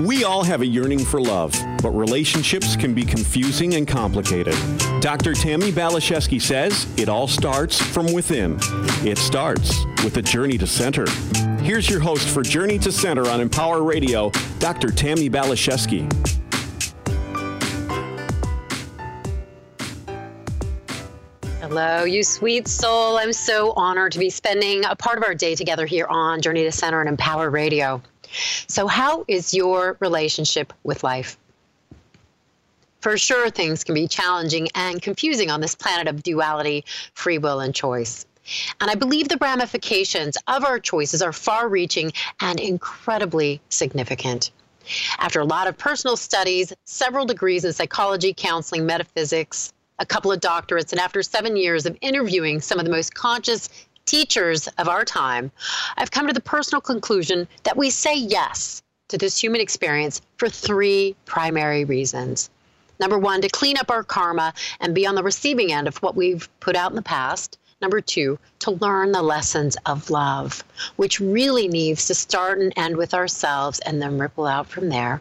We 0.00 0.24
all 0.24 0.44
have 0.44 0.60
a 0.60 0.66
yearning 0.66 0.98
for 0.98 1.22
love, 1.22 1.54
but 1.82 1.90
relationships 1.90 2.76
can 2.76 2.92
be 2.92 3.02
confusing 3.02 3.76
and 3.76 3.88
complicated. 3.88 4.54
Dr. 5.00 5.32
Tammi 5.32 5.72
Baliszewski 5.72 6.40
says 6.40 6.86
it 6.98 7.08
all 7.08 7.26
starts 7.26 7.80
from 7.80 8.12
within. 8.12 8.58
It 9.06 9.16
starts 9.16 9.86
with 10.04 10.18
a 10.18 10.22
journey 10.22 10.58
to 10.58 10.66
center. 10.66 11.08
Here's 11.62 11.88
your 11.88 12.00
host 12.00 12.28
for 12.28 12.42
Journey 12.42 12.78
to 12.80 12.92
Center 12.92 13.26
on 13.30 13.40
Empower 13.40 13.82
Radio, 13.82 14.30
Dr. 14.58 14.88
Tammi 14.90 15.30
Baliszewski. 15.30 16.12
Hello, 21.60 22.04
you 22.04 22.22
sweet 22.22 22.68
soul. 22.68 23.16
I'm 23.16 23.32
so 23.32 23.72
honored 23.72 24.12
to 24.12 24.18
be 24.18 24.28
spending 24.28 24.84
a 24.84 24.94
part 24.94 25.16
of 25.16 25.24
our 25.24 25.34
day 25.34 25.54
together 25.54 25.86
here 25.86 26.06
on 26.06 26.42
Journey 26.42 26.64
to 26.64 26.72
Center 26.72 27.00
and 27.00 27.08
Empower 27.08 27.48
Radio. 27.48 28.02
So, 28.66 28.86
how 28.86 29.24
is 29.28 29.54
your 29.54 29.96
relationship 30.00 30.72
with 30.84 31.04
life? 31.04 31.38
For 33.00 33.16
sure, 33.16 33.50
things 33.50 33.84
can 33.84 33.94
be 33.94 34.08
challenging 34.08 34.68
and 34.74 35.00
confusing 35.00 35.50
on 35.50 35.60
this 35.60 35.74
planet 35.74 36.08
of 36.08 36.22
duality, 36.22 36.84
free 37.14 37.38
will, 37.38 37.60
and 37.60 37.74
choice. 37.74 38.26
And 38.80 38.90
I 38.90 38.94
believe 38.94 39.28
the 39.28 39.38
ramifications 39.40 40.36
of 40.46 40.64
our 40.64 40.78
choices 40.78 41.22
are 41.22 41.32
far 41.32 41.68
reaching 41.68 42.12
and 42.40 42.58
incredibly 42.60 43.60
significant. 43.68 44.50
After 45.18 45.40
a 45.40 45.44
lot 45.44 45.66
of 45.66 45.76
personal 45.76 46.16
studies, 46.16 46.72
several 46.84 47.26
degrees 47.26 47.64
in 47.64 47.72
psychology, 47.72 48.32
counseling, 48.36 48.86
metaphysics, 48.86 49.72
a 49.98 50.06
couple 50.06 50.30
of 50.30 50.40
doctorates, 50.40 50.92
and 50.92 51.00
after 51.00 51.22
seven 51.22 51.56
years 51.56 51.86
of 51.86 51.96
interviewing 52.00 52.60
some 52.60 52.78
of 52.78 52.84
the 52.84 52.90
most 52.90 53.14
conscious 53.14 53.68
teachers 54.06 54.68
of 54.78 54.88
our 54.88 55.04
time, 55.04 55.50
I've 55.96 56.10
come 56.10 56.26
to 56.26 56.32
the 56.32 56.40
personal 56.40 56.80
conclusion 56.80 57.46
that 57.64 57.76
we 57.76 57.90
say 57.90 58.16
yes 58.16 58.82
to 59.08 59.18
this 59.18 59.40
human 59.40 59.60
experience 59.60 60.22
for 60.38 60.48
three 60.48 61.14
primary 61.26 61.84
reasons. 61.84 62.50
Number 62.98 63.18
one, 63.18 63.42
to 63.42 63.48
clean 63.48 63.76
up 63.76 63.90
our 63.90 64.02
karma 64.02 64.54
and 64.80 64.94
be 64.94 65.06
on 65.06 65.14
the 65.14 65.22
receiving 65.22 65.72
end 65.72 65.86
of 65.86 65.98
what 65.98 66.16
we've 66.16 66.48
put 66.60 66.76
out 66.76 66.90
in 66.90 66.96
the 66.96 67.02
past. 67.02 67.58
Number 67.82 68.00
two, 68.00 68.38
to 68.60 68.70
learn 68.70 69.12
the 69.12 69.22
lessons 69.22 69.76
of 69.84 70.08
love, 70.08 70.64
which 70.96 71.20
really 71.20 71.68
needs 71.68 72.06
to 72.06 72.14
start 72.14 72.58
and 72.58 72.72
end 72.76 72.96
with 72.96 73.12
ourselves 73.12 73.80
and 73.80 74.00
then 74.00 74.18
ripple 74.18 74.46
out 74.46 74.66
from 74.66 74.88
there. 74.88 75.20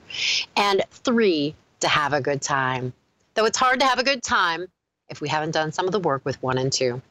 And 0.55 0.81
three, 0.89 1.53
to 1.81 1.89
have 1.89 2.13
a 2.13 2.21
good 2.21 2.41
time. 2.41 2.93
Though 3.33 3.45
it's 3.45 3.57
hard 3.57 3.81
to 3.81 3.85
have 3.85 3.99
a 3.99 4.03
good 4.03 4.23
time 4.23 4.67
if 5.09 5.19
we 5.19 5.27
haven't 5.27 5.51
done 5.51 5.73
some 5.73 5.85
of 5.85 5.91
the 5.91 5.99
work 5.99 6.23
with 6.23 6.41
one 6.41 6.57
and 6.57 6.71
two. 6.71 7.01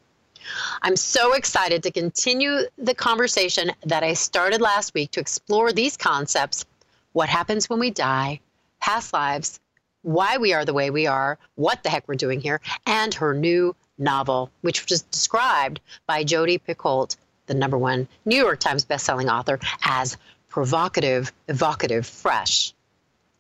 I'm 0.83 0.97
so 0.97 1.34
excited 1.34 1.83
to 1.83 1.91
continue 1.91 2.61
the 2.78 2.95
conversation 2.95 3.73
that 3.84 4.03
I 4.03 4.14
started 4.14 4.61
last 4.61 4.95
week 4.95 5.11
to 5.12 5.20
explore 5.20 5.73
these 5.73 5.97
concepts 5.97 6.64
what 7.12 7.28
happens 7.28 7.70
when 7.70 7.78
we 7.78 7.91
die, 7.91 8.41
past 8.81 9.12
lives, 9.12 9.61
why 10.03 10.37
we 10.37 10.53
are 10.53 10.65
the 10.65 10.75
way 10.75 10.91
we 10.91 11.06
are, 11.06 11.39
what 11.55 11.83
the 11.83 11.89
heck 11.89 12.06
we're 12.06 12.15
doing 12.15 12.41
here, 12.41 12.61
and 12.87 13.15
her 13.15 13.33
new 13.34 13.75
novel, 13.98 14.50
which 14.61 14.89
was 14.89 15.03
described 15.03 15.81
by 16.06 16.25
Jodi 16.25 16.59
Picoult, 16.59 17.17
the 17.47 17.55
number 17.55 17.78
one 17.78 18.09
New 18.25 18.37
York 18.37 18.61
Times 18.61 18.84
bestselling 18.84 19.33
author, 19.33 19.59
as 19.84 20.17
provocative, 20.48 21.33
evocative, 21.48 22.06
fresh, 22.06 22.75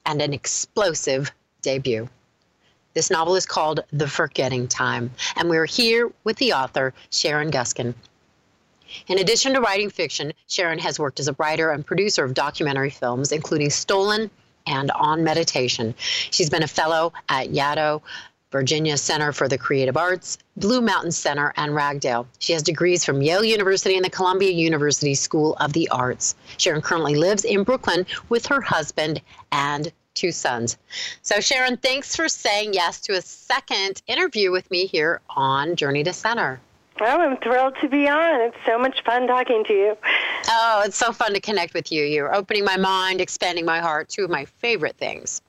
and 0.06 0.22
an 0.22 0.32
explosive 0.32 1.30
debut. 1.62 2.08
This 2.94 3.10
novel 3.10 3.34
is 3.34 3.44
called 3.44 3.80
The 3.92 4.06
Forgetting 4.06 4.68
Time, 4.68 5.10
and 5.34 5.50
we're 5.50 5.66
here 5.66 6.12
with 6.22 6.36
the 6.36 6.52
author, 6.52 6.94
Sharon 7.10 7.50
Guskin. 7.50 7.92
In 9.08 9.18
addition 9.18 9.52
to 9.54 9.60
writing 9.60 9.90
fiction, 9.90 10.32
Sharon 10.46 10.78
has 10.78 11.00
worked 11.00 11.18
as 11.18 11.26
a 11.26 11.34
writer 11.36 11.72
and 11.72 11.84
producer 11.84 12.24
of 12.24 12.34
documentary 12.34 12.90
films, 12.90 13.32
including 13.32 13.70
Stolen 13.70 14.30
and 14.68 14.92
On 14.92 15.24
Meditation. 15.24 15.92
She's 15.98 16.48
been 16.48 16.62
a 16.62 16.68
fellow 16.68 17.12
at 17.28 17.48
Yaddo, 17.48 18.00
Virginia 18.52 18.96
Center 18.96 19.32
for 19.32 19.48
the 19.48 19.58
Creative 19.58 19.96
Arts, 19.96 20.38
Blue 20.56 20.80
Mountain 20.80 21.10
Center, 21.10 21.52
and 21.56 21.72
Ragdale. 21.72 22.28
She 22.38 22.52
has 22.52 22.62
degrees 22.62 23.04
from 23.04 23.20
Yale 23.20 23.44
University 23.44 23.96
and 23.96 24.04
the 24.04 24.10
Columbia 24.10 24.52
University 24.52 25.16
School 25.16 25.56
of 25.56 25.72
the 25.72 25.88
Arts. 25.88 26.36
Sharon 26.58 26.80
currently 26.80 27.16
lives 27.16 27.44
in 27.44 27.64
Brooklyn 27.64 28.06
with 28.28 28.46
her 28.46 28.60
husband 28.60 29.20
and 29.50 29.90
two 30.14 30.32
sons. 30.32 30.78
So, 31.22 31.40
Sharon, 31.40 31.76
thanks 31.76 32.16
for 32.16 32.28
saying 32.28 32.74
yes 32.74 33.00
to 33.02 33.14
a 33.14 33.22
second 33.22 34.02
interview 34.06 34.50
with 34.50 34.70
me 34.70 34.86
here 34.86 35.20
on 35.30 35.76
Journey 35.76 36.04
to 36.04 36.12
Center. 36.12 36.60
Well, 37.00 37.20
I'm 37.20 37.36
thrilled 37.38 37.74
to 37.80 37.88
be 37.88 38.08
on. 38.08 38.40
It's 38.40 38.56
so 38.64 38.78
much 38.78 39.02
fun 39.04 39.26
talking 39.26 39.64
to 39.64 39.72
you. 39.72 39.96
Oh, 40.48 40.82
it's 40.84 40.96
so 40.96 41.12
fun 41.12 41.34
to 41.34 41.40
connect 41.40 41.74
with 41.74 41.90
you. 41.90 42.04
You're 42.04 42.34
opening 42.34 42.64
my 42.64 42.76
mind, 42.76 43.20
expanding 43.20 43.64
my 43.64 43.80
heart, 43.80 44.08
two 44.08 44.24
of 44.24 44.30
my 44.30 44.44
favorite 44.44 44.96
things. 44.96 45.42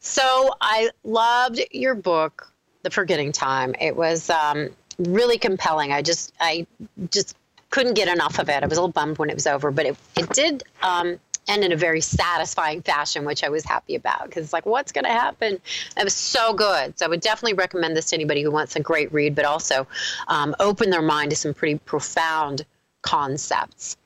So, 0.00 0.50
I 0.60 0.90
loved 1.04 1.60
your 1.70 1.94
book, 1.94 2.52
The 2.82 2.90
Forgetting 2.90 3.30
Time. 3.30 3.74
It 3.80 3.96
was 3.96 4.28
um, 4.28 4.70
really 4.98 5.38
compelling. 5.38 5.92
I 5.92 6.02
just, 6.02 6.32
I 6.40 6.66
just 7.12 7.36
couldn't 7.70 7.94
get 7.94 8.08
enough 8.08 8.38
of 8.38 8.48
it. 8.48 8.62
I 8.62 8.66
was 8.66 8.78
a 8.78 8.80
little 8.80 8.92
bummed 8.92 9.18
when 9.18 9.30
it 9.30 9.34
was 9.34 9.46
over, 9.46 9.70
but 9.70 9.86
it, 9.86 9.96
it 10.16 10.28
did 10.30 10.64
um, 10.82 11.18
and 11.48 11.62
in 11.64 11.72
a 11.72 11.76
very 11.76 12.00
satisfying 12.00 12.82
fashion, 12.82 13.24
which 13.24 13.44
I 13.44 13.48
was 13.48 13.64
happy 13.64 13.94
about 13.94 14.26
because 14.26 14.44
it's 14.44 14.52
like, 14.52 14.66
what's 14.66 14.92
going 14.92 15.04
to 15.04 15.10
happen? 15.10 15.60
It 15.96 16.04
was 16.04 16.14
so 16.14 16.52
good. 16.52 16.98
So 16.98 17.06
I 17.06 17.08
would 17.08 17.20
definitely 17.20 17.54
recommend 17.54 17.96
this 17.96 18.06
to 18.06 18.16
anybody 18.16 18.42
who 18.42 18.50
wants 18.50 18.76
a 18.76 18.80
great 18.80 19.12
read, 19.12 19.34
but 19.34 19.44
also 19.44 19.86
um, 20.28 20.54
open 20.60 20.90
their 20.90 21.02
mind 21.02 21.30
to 21.30 21.36
some 21.36 21.54
pretty 21.54 21.78
profound 21.78 22.64
concepts. 23.02 23.96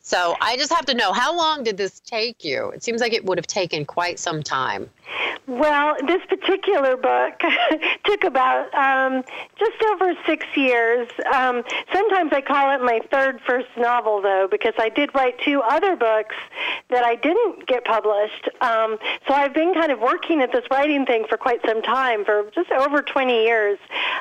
So 0.00 0.36
I 0.40 0.56
just 0.56 0.72
have 0.72 0.86
to 0.86 0.94
know 0.94 1.12
how 1.12 1.36
long 1.36 1.64
did 1.64 1.76
this 1.76 2.00
take 2.00 2.42
you? 2.42 2.70
It 2.70 2.82
seems 2.82 3.00
like 3.00 3.12
it 3.12 3.24
would 3.24 3.36
have 3.36 3.46
taken 3.46 3.84
quite 3.84 4.18
some 4.18 4.42
time. 4.42 4.88
Well, 5.46 5.96
this 6.06 6.20
particular 6.28 6.96
book 6.96 7.40
took 8.04 8.24
about 8.24 8.74
um, 8.74 9.24
just 9.58 9.82
over 9.92 10.12
six 10.26 10.44
years. 10.54 11.08
Um, 11.32 11.62
sometimes 11.92 12.32
I 12.32 12.42
call 12.42 12.74
it 12.74 12.82
my 12.82 13.00
third 13.10 13.40
first 13.46 13.68
novel, 13.76 14.20
though, 14.20 14.46
because 14.50 14.74
I 14.78 14.90
did 14.90 15.14
write 15.14 15.40
two 15.40 15.62
other 15.62 15.96
books 15.96 16.36
that 16.90 17.02
I 17.02 17.14
didn't 17.14 17.66
get 17.66 17.84
published. 17.84 18.50
Um, 18.60 18.98
so 19.26 19.34
I've 19.34 19.54
been 19.54 19.72
kind 19.72 19.90
of 19.90 20.00
working 20.00 20.42
at 20.42 20.52
this 20.52 20.64
writing 20.70 21.06
thing 21.06 21.24
for 21.28 21.38
quite 21.38 21.60
some 21.66 21.80
time, 21.80 22.24
for 22.26 22.50
just 22.54 22.70
over 22.70 23.00
20 23.00 23.32
years. 23.32 23.78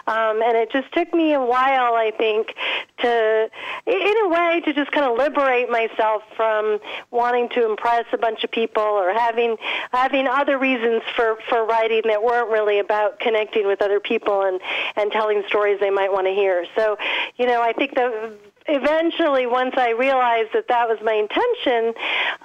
Um, 0.07 0.41
and 0.41 0.55
it 0.55 0.71
just 0.71 0.91
took 0.93 1.13
me 1.13 1.33
a 1.33 1.41
while, 1.41 1.95
I 1.95 2.11
think, 2.17 2.53
to, 2.99 3.49
in 3.85 4.25
a 4.25 4.29
way, 4.29 4.61
to 4.63 4.73
just 4.73 4.91
kind 4.91 5.05
of 5.05 5.17
liberate 5.17 5.69
myself 5.69 6.23
from 6.37 6.79
wanting 7.11 7.49
to 7.49 7.69
impress 7.69 8.05
a 8.13 8.17
bunch 8.17 8.45
of 8.45 8.51
people 8.51 8.83
or 8.83 9.11
having 9.11 9.57
having 9.91 10.27
other 10.27 10.57
reasons 10.57 10.76
for, 11.15 11.37
for 11.49 11.65
writing 11.65 12.01
that 12.05 12.21
weren't 12.21 12.49
really 12.49 12.79
about 12.79 13.19
connecting 13.19 13.67
with 13.67 13.81
other 13.81 13.99
people 13.99 14.43
and, 14.43 14.59
and 14.95 15.11
telling 15.11 15.43
stories 15.47 15.79
they 15.79 15.89
might 15.89 16.11
want 16.11 16.27
to 16.27 16.33
hear. 16.33 16.65
So, 16.75 16.97
you 17.37 17.45
know, 17.45 17.61
I 17.61 17.73
think 17.73 17.95
the 17.95 18.35
eventually, 18.67 19.45
once 19.45 19.75
I 19.77 19.91
realized 19.91 20.49
that 20.53 20.67
that 20.67 20.87
was 20.87 20.99
my 21.03 21.13
intention, 21.13 21.93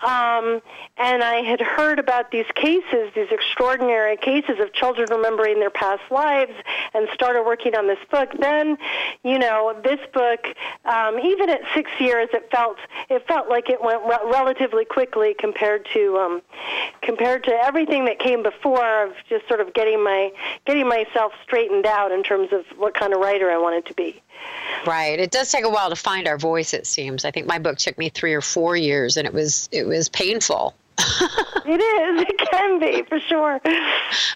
um, 0.03 0.63
and 0.97 1.23
I 1.23 1.43
had 1.43 1.61
heard 1.61 1.99
about 1.99 2.31
these 2.31 2.47
cases, 2.55 3.11
these 3.15 3.31
extraordinary 3.31 4.17
cases 4.17 4.61
of 4.61 4.73
children 4.73 5.09
remembering 5.11 5.61
their 5.61 5.71
past 5.71 6.03
lives, 6.11 6.53
and 6.95 7.09
started 7.15 7.43
working 7.43 7.75
on 7.75 7.87
this 7.87 7.99
book, 8.11 8.31
then, 8.39 8.79
you 9.25 9.39
know, 9.39 9.75
this 9.83 10.01
book, 10.13 10.47
um, 10.85 11.19
even 11.19 11.51
at 11.51 11.61
six 11.75 11.91
years, 11.99 12.29
it 12.33 12.51
felt 12.51 12.77
it 13.09 13.27
felt 13.27 13.49
like 13.49 13.69
it 13.69 13.83
went 13.83 14.03
re- 14.05 14.31
relatively 14.31 14.85
quickly 14.85 15.35
compared 15.39 15.87
to 15.95 16.17
um, 16.19 16.43
compared 17.03 17.45
to 17.45 17.53
everything 17.53 18.05
that 18.05 18.19
came 18.19 18.43
before 18.43 19.05
of 19.05 19.13
just 19.29 19.47
sort 19.49 19.61
of 19.61 19.75
getting 19.75 20.03
my 20.03 20.31
getting 20.67 20.89
myself 20.89 21.33
straightened 21.43 21.87
out 21.87 22.13
in 22.13 22.23
terms 22.23 22.53
of 22.53 22.65
what 22.77 22.95
kind 22.95 23.13
of 23.13 23.21
writer 23.21 23.51
I 23.51 23.59
wanted 23.59 23.87
to 23.87 23.95
be. 23.95 24.23
Right. 24.87 25.19
It 25.19 25.31
does 25.31 25.53
take 25.53 25.65
a 25.65 25.69
while 25.69 25.91
to 25.91 25.97
find 25.97 26.12
our 26.27 26.39
voice. 26.39 26.75
It 26.75 26.87
seems. 26.87 27.25
I 27.25 27.31
think 27.31 27.47
my 27.47 27.59
book 27.59 27.79
took 27.79 27.99
me 27.99 28.09
three 28.09 28.35
or 28.35 28.41
four 28.41 28.77
years, 28.77 29.17
and 29.17 29.27
it 29.27 29.35
was 29.35 29.69
it 29.73 29.87
was 29.87 30.09
painful. 30.09 30.75
it 30.99 31.81
is. 31.81 32.23
It 32.23 32.51
can 32.51 32.79
be 32.79 33.03
for 33.09 33.19
sure. 33.19 33.61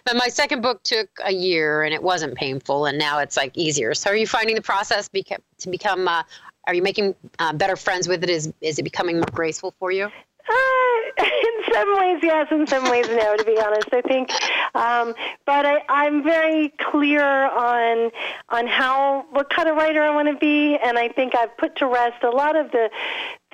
But 0.05 0.17
my 0.17 0.29
second 0.29 0.63
book 0.63 0.83
took 0.83 1.09
a 1.25 1.33
year, 1.33 1.83
and 1.83 1.93
it 1.93 2.03
wasn't 2.03 2.35
painful, 2.35 2.87
and 2.87 2.99
now 2.99 3.19
it's 3.19 3.37
like 3.37 3.57
easier. 3.57 3.95
So, 3.95 4.11
are 4.11 4.17
you 4.17 4.27
finding 4.27 4.55
the 4.55 4.63
process 4.63 5.09
beca- 5.09 5.43
to 5.59 5.71
become? 5.71 6.09
Uh, 6.09 6.23
are 6.67 6.75
you 6.75 6.83
making 6.83 7.15
uh, 7.39 7.53
better 7.53 7.77
friends 7.77 8.09
with 8.09 8.25
it? 8.25 8.31
Is 8.31 8.53
is 8.61 8.79
it 8.79 8.83
becoming 8.83 9.17
more 9.17 9.29
graceful 9.31 9.75
for 9.79 9.93
you? 9.93 10.11
Uh, 10.49 11.25
in 11.25 11.75
some 11.75 11.99
ways, 11.99 12.21
yes. 12.23 12.49
In 12.51 12.67
some 12.67 12.91
ways, 12.91 13.09
no. 13.09 13.37
To 13.37 13.45
be 13.45 13.59
honest, 13.61 13.89
I 13.93 14.01
think 14.03 14.31
Um, 14.75 15.15
but 15.47 15.65
I, 15.65 15.83
I'm 15.89 16.23
very 16.23 16.73
clear 16.91 17.25
on 17.25 18.11
on 18.51 18.67
how 18.67 19.25
what 19.31 19.49
kind 19.49 19.69
of 19.69 19.77
writer 19.77 20.03
I 20.03 20.11
want 20.15 20.29
to 20.29 20.37
be, 20.37 20.77
and 20.77 20.99
I 20.99 21.09
think 21.09 21.35
I've 21.35 21.57
put 21.57 21.77
to 21.77 21.87
rest 21.87 22.23
a 22.23 22.31
lot 22.31 22.57
of 22.57 22.71
the 22.73 22.91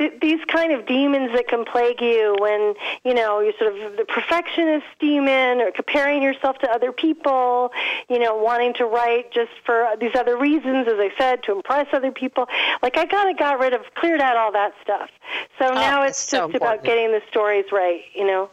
th- 0.03 0.21
these 0.21 0.45
kind 0.47 0.73
of 0.73 0.87
demons 0.87 1.31
that 1.33 1.47
can 1.47 1.65
plague 1.65 2.01
you 2.01 2.37
when 2.41 2.75
you 3.05 3.15
know 3.15 3.41
you're 3.41 3.53
sort 3.59 3.73
of 3.75 3.97
the 3.97 4.05
perfectionist 4.05 4.87
demon 4.99 5.61
or 5.61 5.71
comparing 5.71 6.23
yourself 6.23 6.59
to 6.59 6.69
other 6.71 6.93
people 6.93 7.71
you 8.09 8.19
know 8.19 8.37
wanting 8.37 8.75
to 8.75 8.85
write 8.85 9.33
just 9.33 9.53
for 9.65 9.89
these 10.01 10.15
other 10.15 10.37
reasons 10.37 10.89
as 10.89 10.99
i 10.99 11.11
said 11.17 11.43
to 11.45 11.53
impress 11.53 11.87
other 11.93 12.11
people. 12.11 12.47
Like 12.83 12.97
i 12.97 13.07
kind 13.07 13.31
of 13.31 13.39
got 13.39 13.61
rid 13.61 13.73
of 13.73 13.83
cleared 13.95 14.21
out 14.21 14.37
all 14.37 14.53
that 14.53 14.73
stuff. 14.83 15.11
So 15.59 15.69
oh, 15.69 15.75
now 15.75 16.03
it's 16.03 16.19
so 16.19 16.39
just 16.39 16.55
important. 16.55 16.81
about 16.81 16.85
getting 16.85 17.13
the 17.13 17.23
stories 17.31 17.67
right 17.73 18.03
you 18.15 18.27
know? 18.27 18.51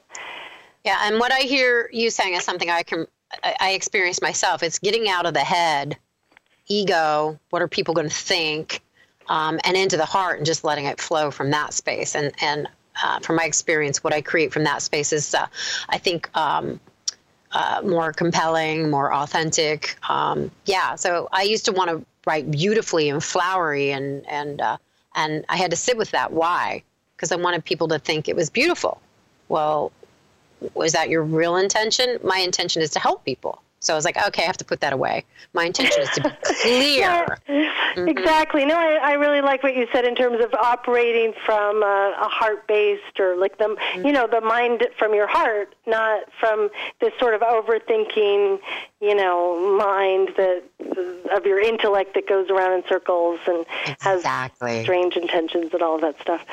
Yeah 0.86 1.00
and 1.04 1.20
what 1.20 1.32
i 1.32 1.40
hear 1.40 1.90
you 1.92 2.10
saying 2.10 2.36
is 2.36 2.44
something 2.44 2.70
i 2.70 2.84
can 2.84 3.08
i, 3.44 3.56
I 3.60 3.72
experience 3.72 4.22
myself. 4.22 4.62
It's 4.62 4.78
getting 4.78 5.10
out 5.10 5.26
of 5.26 5.34
the 5.34 5.44
head 5.44 5.98
ego 6.68 7.40
what 7.50 7.64
are 7.64 7.68
people 7.68 7.96
going 7.96 8.10
to 8.10 8.16
think 8.16 8.82
um, 9.30 9.60
and 9.64 9.78
into 9.78 9.96
the 9.96 10.06
heart 10.06 10.38
and 10.38 10.46
just 10.46 10.64
letting 10.64 10.86
it 10.86 11.00
flow 11.00 11.32
from 11.32 11.52
that 11.52 11.74
space. 11.74 12.16
And, 12.16 12.34
and 12.42 12.68
uh, 13.02 13.20
from 13.20 13.38
my 13.38 13.46
experience, 13.46 14.04
what 14.04 14.14
I 14.14 14.22
create 14.22 14.52
from 14.52 14.66
that 14.66 14.82
space 14.82 15.14
is, 15.14 15.34
uh, 15.34 15.48
I 15.88 15.98
think, 15.98 16.30
um, 16.36 16.80
uh, 17.52 17.82
more 17.84 18.14
compelling, 18.14 18.90
more 18.90 19.14
authentic. 19.14 19.98
Um, 20.10 20.52
yeah, 20.66 20.96
so 20.96 21.30
I 21.32 21.44
used 21.44 21.66
to 21.66 21.72
want 21.72 21.90
to 21.90 22.06
write 22.26 22.52
beautifully 22.52 23.10
and 23.10 23.24
flowery, 23.24 23.92
and 23.92 24.24
and 24.28 24.62
uh, 24.62 24.78
and 25.16 25.46
I 25.50 25.58
had 25.58 25.72
to 25.72 25.78
sit 25.78 25.98
with 25.98 26.12
that. 26.12 26.32
Why? 26.32 26.84
Because 27.16 27.32
I 27.32 27.38
wanted 27.38 27.66
people 27.66 27.88
to 27.88 28.00
think 28.00 28.30
it 28.30 28.36
was 28.36 28.50
beautiful. 28.50 29.02
Well, 29.48 29.92
was 30.76 30.92
that 30.92 31.10
your 31.10 31.24
real 31.24 31.56
intention? 31.56 32.20
My 32.24 32.38
intention 32.38 32.82
is 32.82 32.92
to 32.92 33.00
help 33.00 33.26
people. 33.26 33.64
So 33.80 33.94
I 33.94 33.96
was 33.96 34.06
like, 34.06 34.18
okay, 34.18 34.44
I 34.44 34.46
have 34.46 34.58
to 34.58 34.66
put 34.66 34.82
that 34.82 34.92
away. 34.92 35.24
My 35.54 35.66
intention 35.66 36.02
is 36.02 36.10
to 36.12 36.22
be 36.22 36.30
clear. 36.44 37.00
yeah, 37.00 37.26
mm-hmm. 37.48 38.08
Exactly. 38.10 38.66
No, 38.66 38.76
I, 38.76 39.00
I 39.02 39.14
really 39.14 39.42
like 39.42 39.64
what 39.64 39.76
you 39.76 39.88
said 39.92 40.06
in 40.06 40.16
terms 40.16 40.44
of 40.44 40.54
operating 40.54 41.34
from 41.46 41.82
a, 41.82 42.16
a 42.20 42.28
heart-based 42.28 43.20
or 43.20 43.38
like 43.38 43.58
the, 43.58 43.66
mm-hmm. 43.66 44.06
you 44.06 44.12
know, 44.12 44.28
the 44.28 44.42
mind 44.42 44.86
from 44.98 45.14
your 45.14 45.28
heart, 45.28 45.76
not 45.88 46.24
from 46.40 46.70
this 47.00 47.14
sort 47.20 47.34
of 47.34 47.42
overthinking, 47.42 48.60
you 49.00 49.16
know, 49.16 49.78
mind 49.78 50.30
that 50.36 50.64
of 51.32 51.46
your 51.46 51.60
intellect 51.60 52.16
that 52.16 52.28
goes 52.28 52.50
around 52.50 52.74
in 52.74 52.84
circles 52.88 53.40
and 53.48 53.66
exactly. 54.02 54.76
has 54.76 54.84
strange 54.84 55.16
intentions 55.16 55.74
and 55.74 55.82
all 55.82 55.96
of 55.96 56.02
that 56.02 56.20
stuff. 56.22 56.46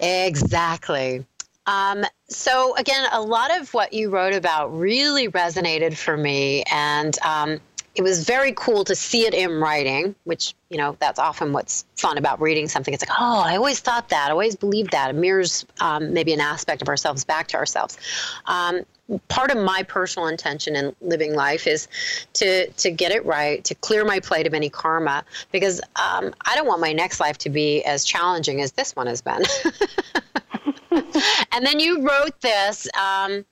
Exactly. 0.00 1.24
Um, 1.68 2.04
so, 2.28 2.74
again, 2.76 3.06
a 3.12 3.20
lot 3.20 3.56
of 3.60 3.72
what 3.74 3.92
you 3.92 4.08
wrote 4.08 4.34
about 4.34 4.76
really 4.76 5.28
resonated 5.28 5.96
for 5.96 6.16
me. 6.16 6.64
And 6.72 7.16
um, 7.22 7.60
it 7.94 8.00
was 8.00 8.24
very 8.24 8.52
cool 8.56 8.84
to 8.84 8.94
see 8.94 9.26
it 9.26 9.34
in 9.34 9.60
writing, 9.60 10.14
which, 10.24 10.54
you 10.70 10.78
know, 10.78 10.96
that's 10.98 11.18
often 11.18 11.52
what's 11.52 11.84
fun 11.96 12.16
about 12.16 12.40
reading 12.40 12.68
something. 12.68 12.94
It's 12.94 13.06
like, 13.06 13.18
oh, 13.20 13.42
I 13.44 13.56
always 13.56 13.80
thought 13.80 14.08
that. 14.08 14.28
I 14.28 14.30
always 14.30 14.56
believed 14.56 14.92
that. 14.92 15.10
It 15.10 15.16
mirrors 15.16 15.66
um, 15.80 16.14
maybe 16.14 16.32
an 16.32 16.40
aspect 16.40 16.80
of 16.80 16.88
ourselves 16.88 17.24
back 17.24 17.48
to 17.48 17.58
ourselves. 17.58 17.98
Um, 18.46 18.86
part 19.28 19.50
of 19.50 19.58
my 19.58 19.82
personal 19.82 20.28
intention 20.28 20.74
in 20.74 20.96
living 21.02 21.34
life 21.34 21.66
is 21.66 21.88
to 22.34 22.68
to 22.68 22.90
get 22.90 23.10
it 23.10 23.24
right, 23.24 23.64
to 23.64 23.74
clear 23.74 24.04
my 24.04 24.20
plate 24.20 24.46
of 24.46 24.54
any 24.54 24.70
karma, 24.70 25.24
because 25.50 25.80
um, 25.96 26.34
I 26.46 26.54
don't 26.54 26.66
want 26.66 26.80
my 26.80 26.92
next 26.92 27.20
life 27.20 27.38
to 27.38 27.50
be 27.50 27.82
as 27.84 28.04
challenging 28.04 28.60
as 28.60 28.72
this 28.72 28.94
one 28.96 29.06
has 29.06 29.20
been. 29.20 29.42
and 31.52 31.66
then 31.66 31.80
you 31.80 32.06
wrote 32.06 32.40
this 32.40 32.88
um, 32.98 33.44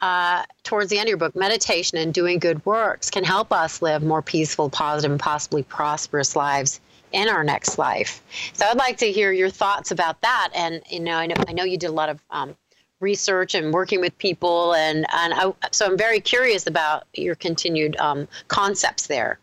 uh, 0.00 0.44
towards 0.62 0.90
the 0.90 0.98
end 0.98 1.06
of 1.06 1.10
your 1.10 1.18
book 1.18 1.34
meditation 1.34 1.98
and 1.98 2.12
doing 2.12 2.38
good 2.38 2.64
works 2.66 3.10
can 3.10 3.24
help 3.24 3.52
us 3.52 3.82
live 3.82 4.02
more 4.02 4.22
peaceful, 4.22 4.68
positive, 4.68 5.10
and 5.10 5.20
possibly 5.20 5.62
prosperous 5.62 6.36
lives 6.36 6.80
in 7.12 7.28
our 7.28 7.44
next 7.44 7.78
life. 7.78 8.22
So 8.52 8.66
I'd 8.66 8.76
like 8.76 8.98
to 8.98 9.10
hear 9.10 9.32
your 9.32 9.50
thoughts 9.50 9.90
about 9.90 10.20
that. 10.22 10.50
And 10.54 10.82
you 10.90 11.00
know, 11.00 11.16
I 11.16 11.26
know, 11.26 11.36
I 11.48 11.52
know 11.52 11.64
you 11.64 11.78
did 11.78 11.90
a 11.90 11.92
lot 11.92 12.08
of 12.08 12.22
um, 12.30 12.56
research 13.00 13.54
and 13.54 13.72
working 13.72 14.00
with 14.00 14.16
people, 14.18 14.74
and 14.74 15.06
and 15.12 15.34
I, 15.34 15.52
so 15.70 15.86
I'm 15.86 15.98
very 15.98 16.20
curious 16.20 16.66
about 16.66 17.04
your 17.14 17.34
continued 17.34 17.96
um, 17.96 18.28
concepts 18.48 19.06
there. 19.06 19.38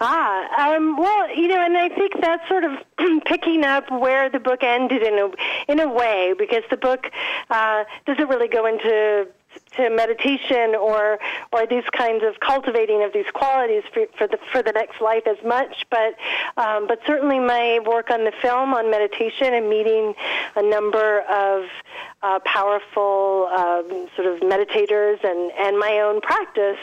Ah, 0.00 0.74
um, 0.74 0.96
well, 0.96 1.34
you 1.34 1.48
know, 1.48 1.60
and 1.60 1.76
I 1.76 1.88
think 1.88 2.12
that's 2.20 2.46
sort 2.48 2.64
of 2.64 2.72
picking 3.26 3.64
up 3.64 3.90
where 3.90 4.28
the 4.28 4.40
book 4.40 4.62
ended 4.62 5.02
in 5.02 5.14
a 5.14 5.72
in 5.72 5.80
a 5.80 5.88
way, 5.88 6.34
because 6.38 6.62
the 6.70 6.76
book 6.76 7.10
uh, 7.50 7.84
doesn't 8.06 8.28
really 8.28 8.48
go 8.48 8.66
into 8.66 9.28
to 9.76 9.90
meditation 9.90 10.74
or 10.74 11.18
or 11.52 11.66
these 11.66 11.84
kinds 11.92 12.24
of 12.24 12.40
cultivating 12.40 13.02
of 13.02 13.12
these 13.12 13.26
qualities 13.32 13.82
for, 13.92 14.06
for 14.16 14.26
the 14.26 14.38
for 14.52 14.62
the 14.62 14.72
next 14.72 15.00
life 15.00 15.26
as 15.26 15.42
much, 15.44 15.86
but 15.90 16.14
um, 16.56 16.86
but 16.86 17.00
certainly 17.06 17.38
my 17.38 17.80
work 17.86 18.10
on 18.10 18.24
the 18.24 18.32
film 18.42 18.74
on 18.74 18.90
meditation 18.90 19.54
and 19.54 19.68
meeting 19.68 20.14
a 20.56 20.62
number 20.62 21.20
of 21.22 21.64
uh, 22.22 22.38
powerful 22.44 23.48
um, 23.56 24.08
sort 24.16 24.26
of 24.26 24.40
meditators 24.40 25.22
and 25.24 25.52
and 25.58 25.78
my 25.78 26.00
own 26.00 26.20
practice 26.20 26.78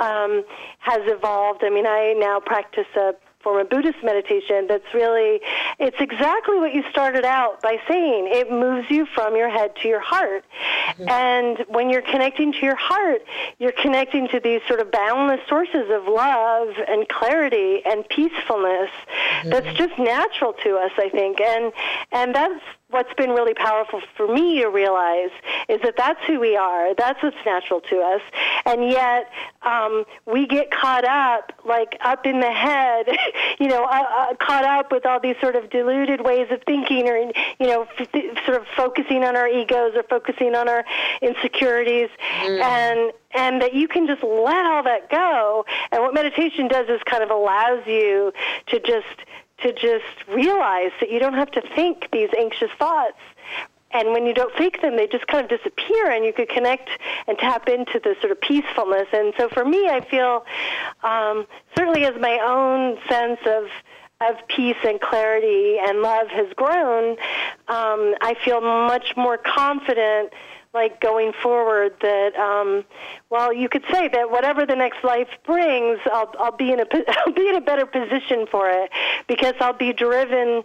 um, 0.00 0.44
has 0.78 1.00
evolved. 1.04 1.62
I 1.62 1.70
mean, 1.70 1.86
I 1.86 2.14
now 2.18 2.40
practice 2.40 2.86
a 2.96 3.14
form 3.42 3.58
of 3.58 3.70
Buddhist 3.70 3.98
meditation 4.04 4.66
that's 4.68 4.92
really, 4.92 5.40
it's 5.78 5.96
exactly 5.98 6.58
what 6.58 6.74
you 6.74 6.82
started 6.90 7.24
out 7.24 7.62
by 7.62 7.76
saying. 7.88 8.28
It 8.30 8.50
moves 8.50 8.90
you 8.90 9.06
from 9.06 9.34
your 9.34 9.48
head 9.48 9.74
to 9.76 9.88
your 9.88 10.00
heart. 10.00 10.44
Mm-hmm. 10.90 11.08
And 11.08 11.64
when 11.68 11.88
you're 11.88 12.02
connecting 12.02 12.52
to 12.52 12.58
your 12.58 12.76
heart, 12.76 13.22
you're 13.58 13.72
connecting 13.72 14.28
to 14.28 14.40
these 14.40 14.60
sort 14.68 14.80
of 14.80 14.90
boundless 14.90 15.40
sources 15.48 15.88
of 15.90 16.06
love 16.06 16.68
and 16.86 17.08
clarity 17.08 17.80
and 17.86 18.06
peacefulness 18.08 18.90
mm-hmm. 18.90 19.50
that's 19.50 19.74
just 19.74 19.98
natural 19.98 20.52
to 20.64 20.76
us, 20.76 20.92
I 20.98 21.08
think. 21.08 21.40
And, 21.40 21.72
and 22.12 22.34
that's, 22.34 22.60
what's 22.90 23.12
been 23.14 23.30
really 23.30 23.54
powerful 23.54 24.00
for 24.16 24.26
me 24.26 24.60
to 24.60 24.68
realize 24.68 25.30
is 25.68 25.80
that 25.82 25.94
that's 25.96 26.20
who 26.26 26.40
we 26.40 26.56
are. 26.56 26.94
That's 26.94 27.22
what's 27.22 27.36
natural 27.46 27.80
to 27.82 28.00
us. 28.00 28.22
And 28.66 28.90
yet, 28.90 29.30
um, 29.62 30.04
we 30.26 30.46
get 30.46 30.70
caught 30.70 31.04
up, 31.04 31.52
like 31.64 31.96
up 32.00 32.26
in 32.26 32.40
the 32.40 32.52
head, 32.52 33.06
you 33.60 33.68
know, 33.68 33.84
uh, 33.84 34.02
uh, 34.16 34.34
caught 34.36 34.64
up 34.64 34.92
with 34.92 35.06
all 35.06 35.20
these 35.20 35.36
sort 35.40 35.56
of 35.56 35.70
deluded 35.70 36.22
ways 36.22 36.48
of 36.50 36.62
thinking 36.66 37.08
or, 37.08 37.16
you 37.16 37.32
know, 37.66 37.86
f- 37.98 38.08
sort 38.44 38.60
of 38.60 38.66
focusing 38.76 39.24
on 39.24 39.36
our 39.36 39.48
egos 39.48 39.94
or 39.94 40.02
focusing 40.04 40.54
on 40.54 40.68
our 40.68 40.84
insecurities. 41.22 42.08
Mm. 42.42 42.60
And, 42.60 43.12
and 43.32 43.62
that 43.62 43.74
you 43.74 43.86
can 43.86 44.06
just 44.06 44.22
let 44.22 44.66
all 44.66 44.82
that 44.82 45.08
go. 45.08 45.64
And 45.92 46.02
what 46.02 46.14
meditation 46.14 46.68
does 46.68 46.88
is 46.88 47.00
kind 47.04 47.22
of 47.22 47.30
allows 47.30 47.86
you 47.86 48.32
to 48.66 48.80
just 48.80 49.06
to 49.62 49.72
just 49.72 50.28
realize 50.28 50.92
that 51.00 51.10
you 51.10 51.18
don't 51.18 51.34
have 51.34 51.50
to 51.52 51.62
think 51.74 52.08
these 52.12 52.30
anxious 52.36 52.70
thoughts. 52.78 53.18
And 53.92 54.12
when 54.12 54.24
you 54.24 54.34
don't 54.34 54.54
think 54.56 54.80
them, 54.82 54.96
they 54.96 55.08
just 55.08 55.26
kind 55.26 55.44
of 55.44 55.50
disappear, 55.50 56.10
and 56.10 56.24
you 56.24 56.32
could 56.32 56.48
connect 56.48 56.88
and 57.26 57.36
tap 57.38 57.68
into 57.68 57.98
the 57.98 58.14
sort 58.20 58.30
of 58.30 58.40
peacefulness. 58.40 59.08
And 59.12 59.34
so, 59.36 59.48
for 59.48 59.64
me, 59.64 59.88
I 59.88 60.00
feel 60.08 60.44
um, 61.02 61.46
certainly 61.76 62.04
as 62.04 62.14
my 62.20 62.38
own 62.40 62.98
sense 63.08 63.40
of 63.46 63.64
of 64.20 64.36
peace 64.48 64.76
and 64.84 65.00
clarity 65.00 65.78
and 65.80 66.02
love 66.02 66.28
has 66.28 66.52
grown, 66.54 67.12
um, 67.68 68.14
I 68.20 68.36
feel 68.44 68.60
much 68.60 69.14
more 69.16 69.38
confident 69.38 70.30
like 70.72 71.00
going 71.00 71.32
forward 71.42 71.94
that 72.00 72.36
um, 72.36 72.84
well 73.28 73.52
you 73.52 73.68
could 73.68 73.84
say 73.90 74.08
that 74.08 74.30
whatever 74.30 74.64
the 74.64 74.76
next 74.76 75.02
life 75.02 75.28
brings 75.44 75.98
I'll 76.12 76.32
I'll 76.38 76.56
be 76.56 76.72
in 76.72 76.80
a 76.80 76.86
I'll 77.26 77.32
be 77.32 77.48
in 77.48 77.56
a 77.56 77.60
better 77.60 77.86
position 77.86 78.46
for 78.50 78.70
it 78.70 78.90
because 79.26 79.54
I'll 79.60 79.72
be 79.72 79.92
driven 79.92 80.62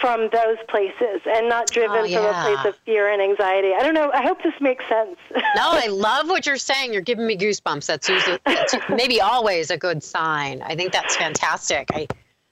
from 0.00 0.28
those 0.32 0.58
places 0.68 1.22
and 1.26 1.48
not 1.48 1.68
driven 1.70 1.98
oh, 1.98 2.04
yeah. 2.04 2.18
from 2.18 2.52
a 2.52 2.56
place 2.56 2.74
of 2.74 2.80
fear 2.84 3.10
and 3.12 3.20
anxiety. 3.20 3.72
I 3.74 3.82
don't 3.82 3.94
know. 3.94 4.10
I 4.12 4.22
hope 4.22 4.42
this 4.42 4.54
makes 4.60 4.84
sense. 4.88 5.16
no, 5.34 5.42
I 5.56 5.88
love 5.88 6.28
what 6.28 6.46
you're 6.46 6.56
saying. 6.56 6.92
You're 6.92 7.02
giving 7.02 7.26
me 7.26 7.36
goosebumps. 7.36 7.86
That's 7.86 8.08
usually 8.08 8.38
that's 8.44 8.74
maybe 8.88 9.20
always 9.20 9.70
a 9.70 9.76
good 9.76 10.02
sign. 10.02 10.62
I 10.62 10.76
think 10.76 10.92
that's 10.92 11.16
fantastic. 11.16 11.88
I 11.92 12.06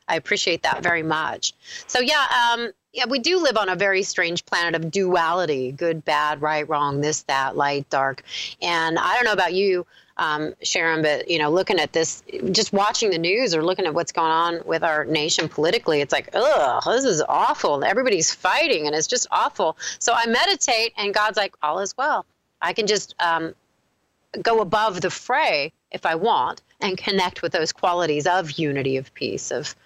I 0.08 0.16
appreciate 0.16 0.62
that 0.62 0.82
very 0.82 1.02
much. 1.02 1.52
So 1.86 2.00
yeah, 2.00 2.26
um, 2.52 2.70
yeah, 2.96 3.04
we 3.06 3.18
do 3.18 3.38
live 3.38 3.58
on 3.58 3.68
a 3.68 3.76
very 3.76 4.02
strange 4.02 4.44
planet 4.46 4.74
of 4.74 4.90
duality 4.90 5.70
good, 5.72 6.04
bad, 6.04 6.40
right, 6.40 6.66
wrong, 6.66 7.02
this, 7.02 7.22
that, 7.24 7.54
light, 7.54 7.88
dark. 7.90 8.22
And 8.62 8.98
I 8.98 9.14
don't 9.14 9.26
know 9.26 9.34
about 9.34 9.52
you, 9.52 9.86
um, 10.16 10.54
Sharon, 10.62 11.02
but 11.02 11.28
you 11.28 11.38
know, 11.38 11.50
looking 11.50 11.78
at 11.78 11.92
this, 11.92 12.22
just 12.52 12.72
watching 12.72 13.10
the 13.10 13.18
news 13.18 13.54
or 13.54 13.62
looking 13.62 13.84
at 13.84 13.92
what's 13.92 14.12
going 14.12 14.30
on 14.30 14.62
with 14.64 14.82
our 14.82 15.04
nation 15.04 15.46
politically, 15.46 16.00
it's 16.00 16.12
like, 16.12 16.30
ugh, 16.32 16.82
this 16.86 17.04
is 17.04 17.22
awful. 17.28 17.84
Everybody's 17.84 18.34
fighting, 18.34 18.86
and 18.86 18.96
it's 18.96 19.06
just 19.06 19.26
awful. 19.30 19.76
So 19.98 20.14
I 20.14 20.26
meditate, 20.26 20.94
and 20.96 21.12
God's 21.12 21.36
like, 21.36 21.54
all 21.62 21.80
is 21.80 21.94
well. 21.98 22.24
I 22.62 22.72
can 22.72 22.86
just 22.86 23.14
um, 23.20 23.54
go 24.40 24.60
above 24.60 25.02
the 25.02 25.10
fray 25.10 25.70
if 25.90 26.06
I 26.06 26.14
want 26.14 26.62
and 26.80 26.96
connect 26.96 27.42
with 27.42 27.52
those 27.52 27.72
qualities 27.72 28.26
of 28.26 28.52
unity, 28.52 28.96
of 28.96 29.12
peace, 29.12 29.50
of 29.50 29.76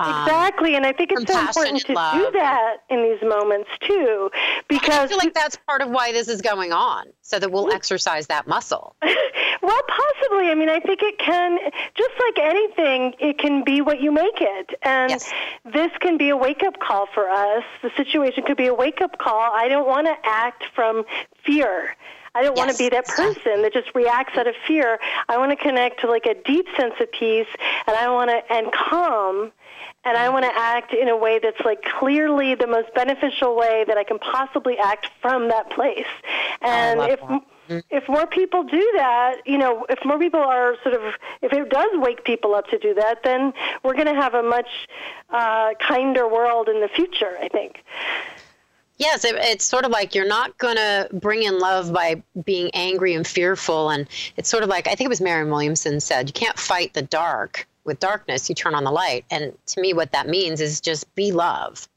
Um, 0.00 0.22
exactly, 0.22 0.76
and 0.76 0.86
I 0.86 0.92
think 0.92 1.12
it's 1.12 1.30
so 1.30 1.38
important 1.38 1.84
to 1.86 1.92
love. 1.92 2.14
do 2.14 2.30
that 2.32 2.78
in 2.88 3.02
these 3.02 3.20
moments 3.28 3.68
too, 3.86 4.30
because 4.66 4.96
I 4.96 5.06
feel 5.06 5.18
like 5.18 5.34
that's 5.34 5.58
part 5.66 5.82
of 5.82 5.90
why 5.90 6.12
this 6.12 6.28
is 6.28 6.40
going 6.40 6.72
on, 6.72 7.06
so 7.20 7.38
that 7.38 7.52
we'll 7.52 7.66
mm. 7.66 7.74
exercise 7.74 8.26
that 8.28 8.46
muscle. 8.46 8.96
well, 9.02 9.80
possibly. 9.88 10.48
I 10.48 10.54
mean, 10.54 10.70
I 10.70 10.80
think 10.80 11.02
it 11.02 11.18
can, 11.18 11.58
just 11.94 12.12
like 12.18 12.38
anything, 12.38 13.14
it 13.18 13.38
can 13.38 13.62
be 13.62 13.82
what 13.82 14.00
you 14.00 14.10
make 14.10 14.40
it, 14.40 14.70
and 14.82 15.10
yes. 15.10 15.30
this 15.70 15.90
can 16.00 16.16
be 16.16 16.30
a 16.30 16.36
wake-up 16.36 16.80
call 16.80 17.06
for 17.12 17.28
us. 17.28 17.64
The 17.82 17.90
situation 17.96 18.44
could 18.46 18.56
be 18.56 18.68
a 18.68 18.74
wake-up 18.74 19.18
call. 19.18 19.50
I 19.52 19.68
don't 19.68 19.86
want 19.86 20.06
to 20.06 20.16
act 20.24 20.64
from 20.74 21.04
fear. 21.44 21.94
I 22.34 22.42
don't 22.42 22.56
yes, 22.56 22.64
want 22.64 22.76
to 22.76 22.78
be 22.78 22.88
that 22.90 23.06
person 23.06 23.62
that 23.62 23.72
just 23.72 23.94
reacts 23.94 24.38
out 24.38 24.46
of 24.46 24.54
fear. 24.66 24.98
I 25.28 25.36
want 25.36 25.50
to 25.50 25.56
connect 25.56 26.00
to 26.00 26.08
like 26.08 26.26
a 26.26 26.34
deep 26.34 26.66
sense 26.76 26.94
of 27.00 27.10
peace, 27.12 27.48
and 27.86 27.96
I 27.96 28.08
want 28.10 28.30
to 28.30 28.52
and 28.52 28.72
calm, 28.72 29.52
and 30.04 30.16
I 30.16 30.28
want 30.30 30.44
to 30.44 30.52
act 30.54 30.94
in 30.94 31.08
a 31.08 31.16
way 31.16 31.38
that's 31.38 31.60
like 31.64 31.82
clearly 31.82 32.54
the 32.54 32.66
most 32.66 32.92
beneficial 32.94 33.56
way 33.56 33.84
that 33.86 33.98
I 33.98 34.04
can 34.04 34.18
possibly 34.18 34.78
act 34.78 35.08
from 35.20 35.48
that 35.48 35.70
place. 35.70 36.06
And 36.62 37.00
if 37.00 37.20
mm-hmm. 37.20 37.78
if 37.90 38.08
more 38.08 38.26
people 38.26 38.64
do 38.64 38.90
that, 38.96 39.42
you 39.44 39.58
know, 39.58 39.84
if 39.88 40.04
more 40.04 40.18
people 40.18 40.40
are 40.40 40.76
sort 40.82 40.94
of, 40.94 41.14
if 41.42 41.52
it 41.52 41.68
does 41.68 41.90
wake 41.94 42.24
people 42.24 42.54
up 42.54 42.68
to 42.68 42.78
do 42.78 42.94
that, 42.94 43.22
then 43.24 43.52
we're 43.82 43.94
going 43.94 44.06
to 44.06 44.14
have 44.14 44.34
a 44.34 44.42
much 44.42 44.88
uh, 45.30 45.74
kinder 45.86 46.26
world 46.26 46.68
in 46.68 46.80
the 46.80 46.88
future. 46.88 47.36
I 47.40 47.48
think. 47.48 47.84
Yes, 48.96 49.24
it, 49.24 49.34
it's 49.36 49.64
sort 49.64 49.86
of 49.86 49.90
like 49.90 50.14
you're 50.14 50.28
not 50.28 50.56
going 50.58 50.76
to 50.76 51.08
bring 51.14 51.42
in 51.42 51.58
love 51.58 51.90
by 51.90 52.22
being 52.44 52.70
angry 52.74 53.14
and 53.14 53.26
fearful. 53.26 53.88
And 53.88 54.06
it's 54.36 54.50
sort 54.50 54.62
of 54.62 54.68
like, 54.68 54.86
I 54.86 54.94
think 54.94 55.06
it 55.06 55.08
was 55.08 55.22
Marianne 55.22 55.48
Williamson 55.48 56.00
said, 56.00 56.28
you 56.28 56.34
can't 56.34 56.58
fight 56.58 56.92
the 56.92 57.00
dark 57.00 57.66
with 57.84 58.00
darkness, 58.00 58.48
you 58.48 58.54
turn 58.54 58.74
on 58.74 58.84
the 58.84 58.90
light. 58.90 59.24
And 59.30 59.56
to 59.66 59.80
me, 59.80 59.92
what 59.92 60.12
that 60.12 60.28
means 60.28 60.60
is 60.60 60.80
just 60.80 61.12
be 61.14 61.32
love, 61.32 61.88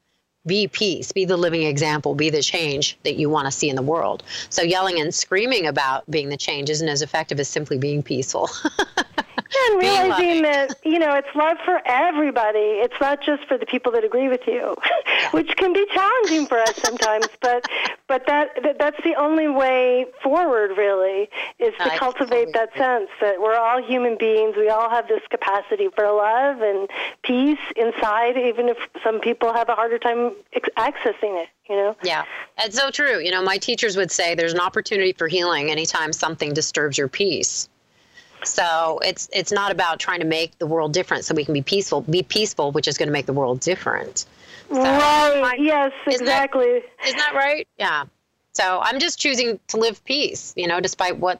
be 0.46 0.68
peace, 0.68 1.12
be 1.12 1.26
the 1.26 1.38
living 1.38 1.64
example, 1.64 2.16
be 2.16 2.30
the 2.30 2.42
change 2.42 2.98
that 3.04 3.16
you 3.16 3.30
want 3.30 3.46
to 3.46 3.52
see 3.52 3.70
in 3.70 3.76
the 3.76 3.82
world. 3.82 4.24
So 4.50 4.62
yelling 4.62 5.00
and 5.00 5.14
screaming 5.14 5.68
about 5.68 6.10
being 6.10 6.30
the 6.30 6.38
change 6.38 6.70
isn't 6.70 6.88
as 6.88 7.02
effective 7.02 7.40
as 7.40 7.48
simply 7.48 7.78
being 7.78 8.04
peaceful. 8.04 8.50
and 9.70 9.82
realizing 9.82 10.42
that 10.44 10.76
you 10.84 11.00
know 11.00 11.16
it's 11.16 11.34
love 11.36 11.58
for 11.66 11.82
everybody. 11.86 12.82
It's 12.84 13.00
not 13.00 13.22
just 13.22 13.46
for 13.48 13.58
the 13.58 13.66
people 13.66 13.92
that 13.94 14.04
agree 14.04 14.30
with 14.30 14.42
you, 14.48 14.76
which 15.32 15.56
can 15.58 15.74
be 15.74 15.86
challenging 15.94 16.48
for 16.48 16.60
us 16.60 16.76
sometimes. 16.76 17.28
but 17.42 17.66
but 18.08 18.26
that, 18.28 18.50
that 18.64 18.80
that's 18.80 19.04
the 19.04 19.16
only 19.16 19.48
way 19.48 20.06
forward. 20.22 20.78
Really, 20.78 21.30
is 21.60 21.74
to 21.78 21.90
cultivate 21.98 22.54
that 22.54 22.74
sense 22.78 23.10
that 23.22 23.42
we're 23.42 23.56
all 23.56 23.82
human 23.82 24.18
beings. 24.18 24.56
We 24.56 24.70
all 24.70 24.90
have 24.90 25.08
this 25.08 25.22
capacity 25.30 25.90
for 25.96 26.06
love 26.12 26.62
and 26.62 26.90
peace 27.24 27.60
inside, 27.76 28.38
even 28.38 28.70
if 28.70 28.78
some 29.04 29.20
people 29.20 29.54
have 29.54 29.70
a 29.70 29.76
harder 29.76 30.00
time 30.00 30.32
accessing 30.78 31.42
it 31.42 31.50
you 31.70 31.76
know 31.76 31.96
yeah 32.04 32.26
it's 32.60 32.78
so 32.78 32.92
true 32.92 33.20
you 33.20 33.32
know 33.32 33.42
my 33.42 33.58
teachers 33.58 33.96
would 33.96 34.12
say 34.12 34.36
there's 34.36 34.54
an 34.54 34.60
opportunity 34.60 35.14
for 35.14 35.28
healing 35.28 35.72
anytime 35.72 36.12
something 36.12 36.54
disturbs 36.54 36.98
your 36.98 37.08
peace 37.08 37.70
so 38.46 39.00
it's 39.04 39.30
it's 39.34 39.52
not 39.52 39.72
about 39.72 40.00
trying 40.00 40.20
to 40.20 40.26
make 40.26 40.58
the 40.60 40.68
world 40.68 40.94
different 40.94 41.26
so 41.26 41.34
we 41.34 41.46
can 41.46 41.54
be 41.54 41.62
peaceful. 41.62 42.02
Be 42.02 42.24
peaceful, 42.24 42.72
which 42.72 42.88
is 42.88 42.98
going 42.98 43.08
to 43.08 43.14
make 43.14 43.26
the 43.26 43.34
world 43.34 43.60
different. 43.60 44.26
So, 44.70 44.82
right. 44.82 45.60
yes. 45.60 45.92
Isn't 46.08 46.22
exactly. 46.22 46.66
That, 46.66 47.08
isn't 47.08 47.18
that 47.18 47.34
right? 47.36 47.68
Yeah. 47.78 48.06
So 48.54 48.80
I'm 48.82 49.00
just 49.00 49.20
choosing 49.20 49.60
to 49.68 49.78
live 49.78 50.04
peace. 50.06 50.54
You 50.56 50.68
know, 50.68 50.80
despite 50.80 51.18
what 51.18 51.40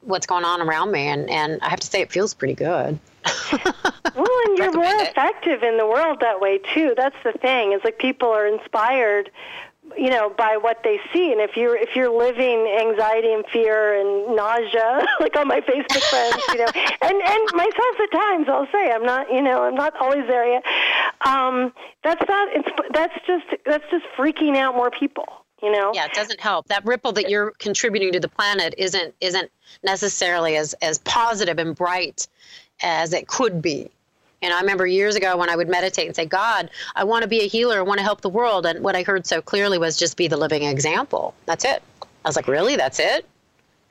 what's 0.00 0.26
going 0.26 0.44
on 0.44 0.60
around 0.60 0.92
me, 0.92 1.08
and 1.08 1.28
and 1.30 1.60
I 1.62 1.68
have 1.68 1.80
to 1.80 1.86
say 1.86 2.00
it 2.00 2.12
feels 2.12 2.34
pretty 2.34 2.54
good. 2.54 2.98
well, 4.14 4.38
and 4.46 4.58
you're 4.58 4.72
more 4.72 5.02
effective 5.02 5.62
in 5.62 5.76
the 5.78 5.86
world 5.86 6.18
that 6.20 6.40
way 6.40 6.58
too. 6.58 6.94
That's 6.96 7.16
the 7.24 7.32
thing. 7.32 7.72
It's 7.72 7.84
like 7.84 7.98
people 7.98 8.28
are 8.28 8.46
inspired 8.46 9.30
you 9.96 10.10
know 10.10 10.30
by 10.30 10.56
what 10.56 10.82
they 10.84 11.00
see. 11.12 11.32
And 11.32 11.40
if 11.40 11.56
you're 11.56 11.76
if 11.76 11.94
you're 11.94 12.10
living 12.10 12.66
anxiety 12.80 13.32
and 13.32 13.44
fear 13.52 14.00
and 14.00 14.36
nausea 14.36 15.06
like 15.20 15.36
on 15.36 15.48
my 15.48 15.60
facebook 15.60 16.02
friends 16.10 16.42
you 16.48 16.58
know 16.58 16.66
and 17.02 17.22
and 17.22 17.48
myself 17.54 18.00
at 18.02 18.10
times 18.12 18.46
i'll 18.48 18.68
say 18.72 18.90
i'm 18.90 19.04
not 19.04 19.32
you 19.32 19.42
know 19.42 19.62
i'm 19.62 19.74
not 19.74 19.94
always 20.00 20.26
there 20.26 20.46
yet. 20.46 20.64
Um 21.24 21.72
that's 22.02 22.22
not 22.28 22.48
it's 22.52 22.68
that's 22.92 23.14
just 23.26 23.46
that's 23.64 23.84
just 23.90 24.04
freaking 24.16 24.56
out 24.56 24.74
more 24.74 24.90
people 24.90 25.26
you 25.62 25.72
know? 25.72 25.90
Yeah 25.94 26.04
it 26.04 26.12
doesn't 26.12 26.40
help. 26.40 26.68
That 26.68 26.84
ripple 26.84 27.12
that 27.12 27.30
you're 27.30 27.52
contributing 27.52 28.12
to 28.12 28.20
the 28.20 28.28
planet 28.28 28.74
isn't 28.76 29.14
isn't 29.20 29.50
necessarily 29.82 30.56
as 30.56 30.74
as 30.82 30.98
positive 30.98 31.58
and 31.58 31.74
bright 31.74 32.28
as 32.82 33.12
it 33.12 33.26
could 33.26 33.62
be 33.62 33.90
and 34.42 34.52
I 34.52 34.60
remember 34.60 34.86
years 34.86 35.16
ago 35.16 35.36
when 35.36 35.48
I 35.48 35.56
would 35.56 35.68
meditate 35.68 36.06
and 36.06 36.14
say, 36.14 36.26
God, 36.26 36.70
I 36.94 37.04
want 37.04 37.22
to 37.22 37.28
be 37.28 37.40
a 37.40 37.46
healer. 37.46 37.78
I 37.78 37.82
want 37.82 37.98
to 37.98 38.04
help 38.04 38.20
the 38.20 38.28
world. 38.28 38.66
And 38.66 38.82
what 38.84 38.94
I 38.94 39.02
heard 39.02 39.26
so 39.26 39.40
clearly 39.40 39.78
was 39.78 39.96
just 39.96 40.16
be 40.16 40.28
the 40.28 40.36
living 40.36 40.62
example. 40.62 41.34
That's 41.46 41.64
it. 41.64 41.82
I 42.02 42.28
was 42.28 42.36
like, 42.36 42.48
really? 42.48 42.76
That's 42.76 42.98
it? 42.98 43.26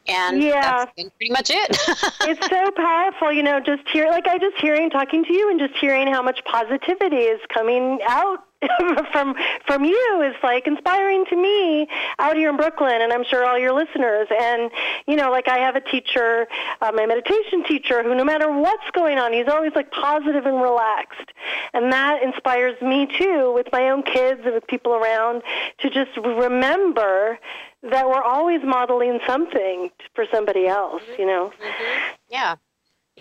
And 0.08 0.42
yeah. 0.42 0.86
that's 0.86 1.10
pretty 1.18 1.32
much 1.32 1.50
it. 1.50 1.78
it's 2.22 2.48
so 2.48 2.72
powerful, 2.76 3.32
you 3.32 3.42
know, 3.42 3.60
just 3.60 3.88
hear 3.92 4.08
like 4.08 4.28
I 4.28 4.38
just 4.38 4.56
hearing 4.58 4.92
talking 4.92 5.26
to 5.26 5.34
you 5.34 5.50
and 5.50 5.60
just 5.60 5.74
hearing 5.78 6.08
how 6.08 6.22
much 6.22 6.44
positivity 6.46 7.16
is 7.16 7.42
coming 7.52 8.00
out 8.08 8.45
from 9.12 9.36
from 9.66 9.84
you 9.84 10.22
is 10.24 10.36
like 10.44 10.68
inspiring 10.68 11.26
to 11.30 11.36
me 11.36 11.88
out 12.20 12.36
here 12.36 12.50
in 12.50 12.58
Brooklyn, 12.58 13.02
and 13.02 13.12
I'm 13.12 13.24
sure 13.24 13.46
all 13.46 13.60
your 13.60 13.74
listeners. 13.74 14.28
And 14.40 14.72
you 15.08 15.16
know, 15.16 15.32
like 15.32 15.48
I 15.48 15.58
have 15.60 15.76
a 15.76 15.82
teacher, 15.82 16.48
uh, 16.82 16.92
my 16.94 17.06
meditation 17.06 17.64
teacher, 17.68 18.04
who 18.04 18.16
no 18.16 18.24
matter 18.24 18.52
what's 18.52 18.90
going 18.92 19.18
on, 19.18 19.34
he's 19.34 19.48
always 19.48 19.74
like 19.76 19.92
positive 19.92 20.46
and 20.46 20.62
relaxed, 20.62 21.32
and 21.74 21.92
that 21.92 22.24
inspires 22.24 22.80
me 22.82 23.08
too 23.18 23.54
with 23.54 23.68
my 23.72 23.90
own 23.90 24.04
kids 24.04 24.42
and 24.46 24.54
with 24.54 24.68
people 24.68 24.94
around 24.94 25.42
to 25.80 25.90
just 25.90 26.16
remember 26.18 27.38
that 27.84 28.08
we're 28.08 28.24
always 28.24 28.62
modeling 28.64 29.20
something 29.28 29.90
for 30.14 30.26
somebody 30.32 30.68
else. 30.68 31.04
You 31.20 31.26
know. 31.26 31.52
Mm-hmm. 31.62 32.14
Yeah. 32.30 32.56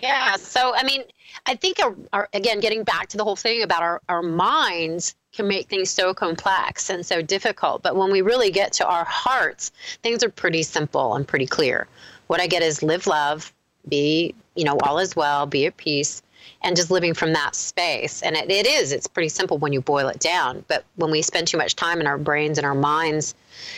Yeah. 0.05 0.35
So, 0.35 0.73
I 0.75 0.83
mean, 0.83 1.03
I 1.45 1.55
think, 1.55 1.79
our, 1.83 1.95
our, 2.13 2.29
again, 2.33 2.59
getting 2.59 2.83
back 2.83 3.07
to 3.09 3.17
the 3.17 3.23
whole 3.23 3.35
thing 3.35 3.63
about 3.63 3.81
our, 3.81 4.01
our 4.07 4.21
minds 4.21 5.15
can 5.33 5.47
make 5.47 5.67
things 5.67 5.89
so 5.89 6.13
complex 6.13 6.89
and 6.89 7.05
so 7.05 7.21
difficult. 7.21 7.81
But 7.81 7.95
when 7.95 8.11
we 8.11 8.21
really 8.21 8.51
get 8.51 8.71
to 8.73 8.87
our 8.87 9.03
hearts, 9.05 9.71
things 10.03 10.23
are 10.23 10.29
pretty 10.29 10.63
simple 10.63 11.15
and 11.15 11.27
pretty 11.27 11.47
clear. 11.47 11.87
What 12.27 12.39
I 12.39 12.47
get 12.47 12.61
is 12.61 12.81
live 12.81 13.07
love, 13.07 13.53
be, 13.89 14.33
you 14.55 14.63
know, 14.63 14.77
all 14.83 14.99
is 14.99 15.15
well, 15.15 15.45
be 15.45 15.65
at 15.65 15.77
peace, 15.77 16.21
and 16.61 16.75
just 16.75 16.89
living 16.89 17.13
from 17.13 17.33
that 17.33 17.55
space. 17.55 18.21
And 18.21 18.35
it, 18.35 18.49
it 18.49 18.65
is, 18.65 18.91
it's 18.91 19.07
pretty 19.07 19.29
simple 19.29 19.57
when 19.57 19.73
you 19.73 19.81
boil 19.81 20.07
it 20.07 20.19
down. 20.19 20.63
But 20.67 20.85
when 20.95 21.11
we 21.11 21.21
spend 21.21 21.47
too 21.47 21.57
much 21.57 21.75
time 21.75 21.99
in 21.99 22.07
our 22.07 22.17
brains 22.17 22.57
and 22.57 22.65
our 22.65 22.75
minds, 22.75 23.35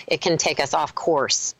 it 0.07 0.21
can 0.21 0.37
take 0.37 0.59
us 0.59 0.73
off 0.73 0.93
course. 0.93 1.55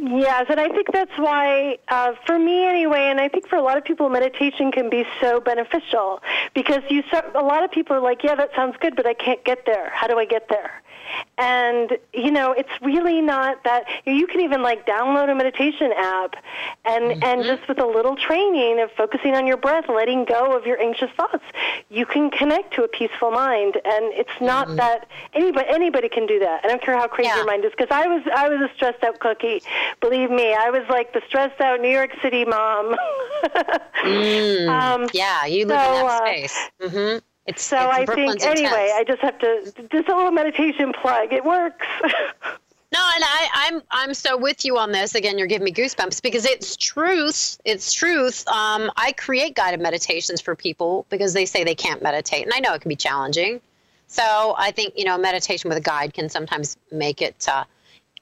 Yes, 0.00 0.46
and 0.48 0.60
I 0.60 0.68
think 0.68 0.92
that's 0.92 1.16
why, 1.18 1.78
uh, 1.88 2.12
for 2.24 2.38
me 2.38 2.64
anyway, 2.64 3.08
and 3.10 3.20
I 3.20 3.28
think 3.28 3.48
for 3.48 3.56
a 3.56 3.62
lot 3.62 3.76
of 3.76 3.84
people, 3.84 4.08
meditation 4.08 4.70
can 4.70 4.88
be 4.88 5.04
so 5.20 5.40
beneficial 5.40 6.22
because 6.54 6.82
you. 6.88 7.02
A 7.34 7.42
lot 7.42 7.64
of 7.64 7.72
people 7.72 7.96
are 7.96 8.00
like, 8.00 8.22
"Yeah, 8.22 8.36
that 8.36 8.54
sounds 8.54 8.76
good, 8.78 8.94
but 8.94 9.06
I 9.06 9.14
can't 9.14 9.42
get 9.42 9.66
there. 9.66 9.90
How 9.92 10.06
do 10.06 10.16
I 10.16 10.24
get 10.24 10.48
there?" 10.48 10.82
And, 11.36 11.96
you 12.12 12.30
know, 12.30 12.52
it's 12.52 12.70
really 12.82 13.20
not 13.20 13.64
that 13.64 13.84
you 14.04 14.26
can 14.26 14.40
even 14.40 14.62
like 14.62 14.86
download 14.86 15.30
a 15.30 15.34
meditation 15.34 15.92
app 15.96 16.34
and 16.84 17.04
mm-hmm. 17.04 17.22
and 17.22 17.44
just 17.44 17.68
with 17.68 17.80
a 17.80 17.86
little 17.86 18.16
training 18.16 18.80
of 18.80 18.90
focusing 18.92 19.34
on 19.34 19.46
your 19.46 19.56
breath, 19.56 19.84
letting 19.88 20.24
go 20.24 20.56
of 20.56 20.66
your 20.66 20.80
anxious 20.80 21.10
thoughts, 21.16 21.44
you 21.88 22.06
can 22.06 22.30
connect 22.30 22.74
to 22.74 22.82
a 22.82 22.88
peaceful 22.88 23.30
mind 23.30 23.76
and 23.84 24.12
it's 24.14 24.40
not 24.40 24.66
mm-hmm. 24.66 24.76
that 24.76 25.08
anybody 25.34 25.66
anybody 25.68 26.08
can 26.08 26.26
do 26.26 26.38
that. 26.40 26.64
I 26.64 26.68
don't 26.68 26.82
care 26.82 26.96
how 26.96 27.06
crazy 27.06 27.28
yeah. 27.28 27.36
your 27.36 27.46
mind 27.46 27.64
is 27.64 27.72
because 27.76 27.88
I 27.90 28.06
was 28.06 28.22
I 28.34 28.48
was 28.48 28.60
a 28.60 28.74
stressed 28.74 29.02
out 29.04 29.18
cookie. 29.20 29.62
Believe 30.00 30.30
me, 30.30 30.54
I 30.54 30.70
was 30.70 30.82
like 30.88 31.12
the 31.12 31.22
stressed 31.28 31.60
out 31.60 31.80
New 31.80 31.90
York 31.90 32.10
City 32.22 32.44
mom. 32.44 32.96
mm, 34.04 34.68
um, 34.68 35.08
yeah, 35.12 35.46
you 35.46 35.66
live 35.66 35.80
so, 35.80 36.00
in 36.00 36.06
that 36.06 36.22
uh, 36.22 36.26
space. 36.26 36.70
Mm-hmm. 36.82 37.18
It's, 37.48 37.62
so 37.62 37.78
it's 37.78 37.86
I 37.86 38.04
Brooklyn's 38.04 38.44
think 38.44 38.58
anyway. 38.58 38.92
I 38.94 39.04
just 39.04 39.22
have 39.22 39.38
to 39.38 39.72
just 39.90 40.08
a 40.08 40.14
little 40.14 40.30
meditation 40.30 40.92
plug. 40.92 41.32
It 41.32 41.44
works. 41.44 41.86
No, 42.90 43.00
and 43.14 43.22
I, 43.22 43.48
I'm 43.52 43.82
I'm 43.90 44.14
so 44.14 44.38
with 44.38 44.64
you 44.64 44.78
on 44.78 44.92
this. 44.92 45.14
Again, 45.14 45.36
you're 45.36 45.46
giving 45.46 45.66
me 45.66 45.72
goosebumps 45.72 46.22
because 46.22 46.46
it's 46.46 46.74
truth. 46.74 47.60
It's 47.66 47.92
truth. 47.92 48.48
Um, 48.48 48.90
I 48.96 49.12
create 49.12 49.54
guided 49.54 49.80
meditations 49.80 50.40
for 50.40 50.56
people 50.56 51.04
because 51.10 51.34
they 51.34 51.44
say 51.44 51.64
they 51.64 51.74
can't 51.74 52.02
meditate, 52.02 52.44
and 52.44 52.54
I 52.54 52.60
know 52.60 52.72
it 52.72 52.80
can 52.80 52.88
be 52.88 52.96
challenging. 52.96 53.60
So 54.06 54.54
I 54.56 54.70
think 54.70 54.94
you 54.96 55.04
know 55.04 55.18
meditation 55.18 55.68
with 55.68 55.76
a 55.76 55.82
guide 55.82 56.14
can 56.14 56.30
sometimes 56.30 56.78
make 56.90 57.20
it 57.20 57.46
uh, 57.46 57.64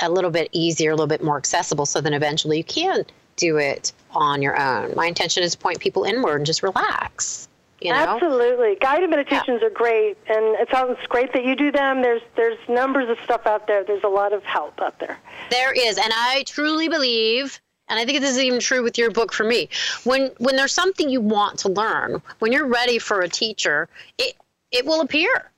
a 0.00 0.10
little 0.10 0.32
bit 0.32 0.48
easier, 0.50 0.90
a 0.90 0.94
little 0.94 1.06
bit 1.06 1.22
more 1.22 1.36
accessible. 1.36 1.86
So 1.86 2.00
then 2.00 2.12
eventually 2.12 2.58
you 2.58 2.64
can 2.64 3.04
do 3.36 3.58
it 3.58 3.92
on 4.10 4.42
your 4.42 4.60
own. 4.60 4.96
My 4.96 5.06
intention 5.06 5.44
is 5.44 5.52
to 5.52 5.58
point 5.58 5.78
people 5.78 6.02
inward 6.02 6.38
and 6.38 6.46
just 6.46 6.64
relax. 6.64 7.45
You 7.80 7.92
know? 7.92 7.98
Absolutely, 7.98 8.76
guided 8.80 9.10
meditations 9.10 9.58
yeah. 9.60 9.66
are 9.66 9.70
great, 9.70 10.16
and 10.28 10.56
it 10.56 10.68
sounds 10.70 10.98
great 11.08 11.32
that 11.34 11.44
you 11.44 11.54
do 11.54 11.70
them. 11.70 12.02
There's 12.02 12.22
there's 12.34 12.58
numbers 12.68 13.10
of 13.10 13.18
stuff 13.24 13.46
out 13.46 13.66
there. 13.66 13.84
There's 13.84 14.04
a 14.04 14.08
lot 14.08 14.32
of 14.32 14.42
help 14.44 14.80
out 14.80 14.98
there. 14.98 15.18
There 15.50 15.72
is, 15.72 15.98
and 15.98 16.12
I 16.14 16.44
truly 16.46 16.88
believe 16.88 17.60
and 17.88 18.00
I 18.00 18.04
think 18.04 18.20
this 18.20 18.32
is 18.32 18.40
even 18.40 18.60
true 18.60 18.82
with 18.82 18.98
your 18.98 19.10
book 19.10 19.32
for 19.32 19.44
me. 19.44 19.68
When 20.04 20.32
when 20.38 20.56
there's 20.56 20.72
something 20.72 21.08
you 21.08 21.20
want 21.20 21.58
to 21.60 21.68
learn, 21.68 22.20
when 22.40 22.52
you're 22.52 22.66
ready 22.66 22.98
for 22.98 23.20
a 23.20 23.28
teacher, 23.28 23.88
it 24.18 24.36
it 24.72 24.84
will 24.84 25.00
appear. 25.00 25.50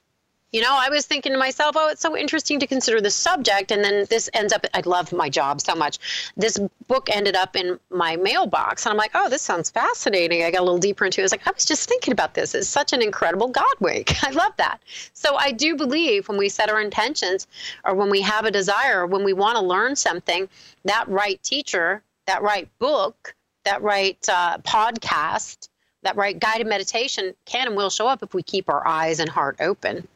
You 0.51 0.63
know, 0.63 0.79
I 0.81 0.89
was 0.89 1.05
thinking 1.05 1.33
to 1.33 1.39
myself, 1.39 1.77
oh, 1.79 1.91
it's 1.91 2.01
so 2.01 2.17
interesting 2.17 2.59
to 2.61 2.67
consider 2.67 3.03
the 3.03 3.11
subject. 3.11 3.71
And 3.71 3.85
then 3.85 4.07
this 4.09 4.31
ends 4.33 4.55
up, 4.55 4.65
I 4.73 4.81
love 4.87 5.13
my 5.13 5.29
job 5.29 5.61
so 5.61 5.75
much. 5.75 5.99
This 6.39 6.59
book 6.87 7.11
ended 7.13 7.37
up 7.37 7.55
in 7.55 7.79
my 7.91 8.17
mailbox. 8.17 8.87
And 8.87 8.91
I'm 8.91 8.97
like, 8.97 9.11
oh, 9.13 9.29
this 9.29 9.43
sounds 9.43 9.69
fascinating. 9.69 10.45
I 10.45 10.51
got 10.51 10.61
a 10.61 10.65
little 10.65 10.79
deeper 10.79 11.05
into 11.05 11.21
it. 11.21 11.25
I 11.25 11.27
was 11.27 11.33
like, 11.33 11.47
I 11.47 11.51
was 11.51 11.67
just 11.67 11.87
thinking 11.87 12.13
about 12.13 12.33
this. 12.33 12.55
It's 12.55 12.67
such 12.67 12.95
an 12.95 13.03
incredible 13.03 13.49
God 13.49 13.75
wink. 13.79 14.15
I 14.25 14.31
love 14.31 14.53
that. 14.57 14.81
So 15.13 15.37
I 15.37 15.53
do 15.53 15.77
believe 15.77 16.29
when 16.29 16.39
we 16.39 16.49
set 16.49 16.71
our 16.71 16.81
intentions 16.81 17.47
or 17.85 17.95
when 17.95 18.09
we 18.09 18.23
have 18.23 18.47
a 18.47 18.51
desire, 18.51 19.07
when 19.07 19.25
we 19.25 19.35
want 19.35 19.59
to 19.59 19.63
learn 19.63 19.97
something, 19.97 20.49
that 20.85 21.07
right 21.09 21.43
teacher, 21.43 22.03
that 22.27 22.41
right 22.41 22.69
book, 22.79 23.35
that 23.65 23.83
right 23.83 24.19
uh, 24.31 24.57
podcast, 24.59 25.69
that 26.05 26.17
right 26.17 26.39
guided 26.39 26.67
meditation 26.67 27.35
can 27.45 27.67
and 27.67 27.77
will 27.77 27.91
show 27.91 28.07
up 28.07 28.23
if 28.23 28.33
we 28.33 28.43
keep 28.43 28.71
our 28.71 28.87
eyes 28.87 29.21
and 29.21 29.29
heart 29.29 29.57
open. 29.61 30.09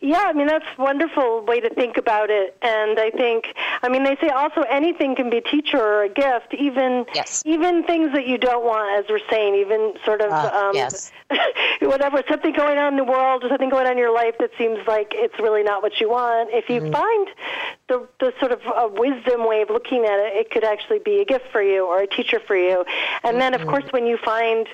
Yeah, 0.00 0.24
I 0.26 0.34
mean 0.34 0.46
that's 0.46 0.66
a 0.76 0.82
wonderful 0.82 1.42
way 1.46 1.60
to 1.60 1.70
think 1.70 1.96
about 1.96 2.28
it, 2.28 2.54
and 2.60 3.00
I 3.00 3.08
think, 3.10 3.46
I 3.82 3.88
mean, 3.88 4.04
they 4.04 4.14
say 4.20 4.28
also 4.28 4.60
anything 4.68 5.16
can 5.16 5.30
be 5.30 5.38
a 5.38 5.40
teacher 5.40 5.78
or 5.78 6.04
a 6.04 6.08
gift, 6.10 6.52
even 6.52 7.06
yes. 7.14 7.42
even 7.46 7.82
things 7.82 8.12
that 8.12 8.26
you 8.26 8.36
don't 8.36 8.62
want, 8.62 9.02
as 9.02 9.08
we're 9.08 9.26
saying, 9.30 9.54
even 9.54 9.94
sort 10.04 10.20
of 10.20 10.32
uh, 10.32 10.52
um, 10.54 10.74
yes. 10.74 11.10
whatever 11.80 12.22
something 12.28 12.52
going 12.52 12.76
on 12.76 12.92
in 12.92 12.96
the 12.98 13.10
world 13.10 13.42
or 13.42 13.48
something 13.48 13.70
going 13.70 13.86
on 13.86 13.92
in 13.92 13.98
your 13.98 14.14
life 14.14 14.34
that 14.38 14.50
seems 14.58 14.78
like 14.86 15.12
it's 15.14 15.38
really 15.40 15.62
not 15.62 15.82
what 15.82 15.98
you 15.98 16.10
want. 16.10 16.50
If 16.52 16.68
you 16.68 16.82
mm-hmm. 16.82 16.92
find 16.92 17.28
the 17.88 18.06
the 18.20 18.34
sort 18.38 18.52
of 18.52 18.60
a 18.66 18.88
wisdom 18.88 19.48
way 19.48 19.62
of 19.62 19.70
looking 19.70 20.04
at 20.04 20.18
it, 20.20 20.36
it 20.36 20.50
could 20.50 20.64
actually 20.64 20.98
be 20.98 21.20
a 21.20 21.24
gift 21.24 21.46
for 21.50 21.62
you 21.62 21.86
or 21.86 22.02
a 22.02 22.06
teacher 22.06 22.38
for 22.46 22.54
you. 22.54 22.84
And 23.24 23.32
mm-hmm. 23.32 23.38
then, 23.38 23.54
of 23.54 23.66
course, 23.66 23.90
when 23.92 24.06
you 24.06 24.18
find 24.22 24.68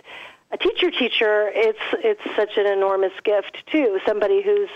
a 0.52 0.58
teacher 0.58 0.90
teacher 0.90 1.50
it's 1.54 1.78
it's 1.92 2.22
such 2.36 2.56
an 2.56 2.66
enormous 2.66 3.12
gift 3.24 3.56
too. 3.66 3.98
Somebody 4.06 4.42
whose 4.42 4.68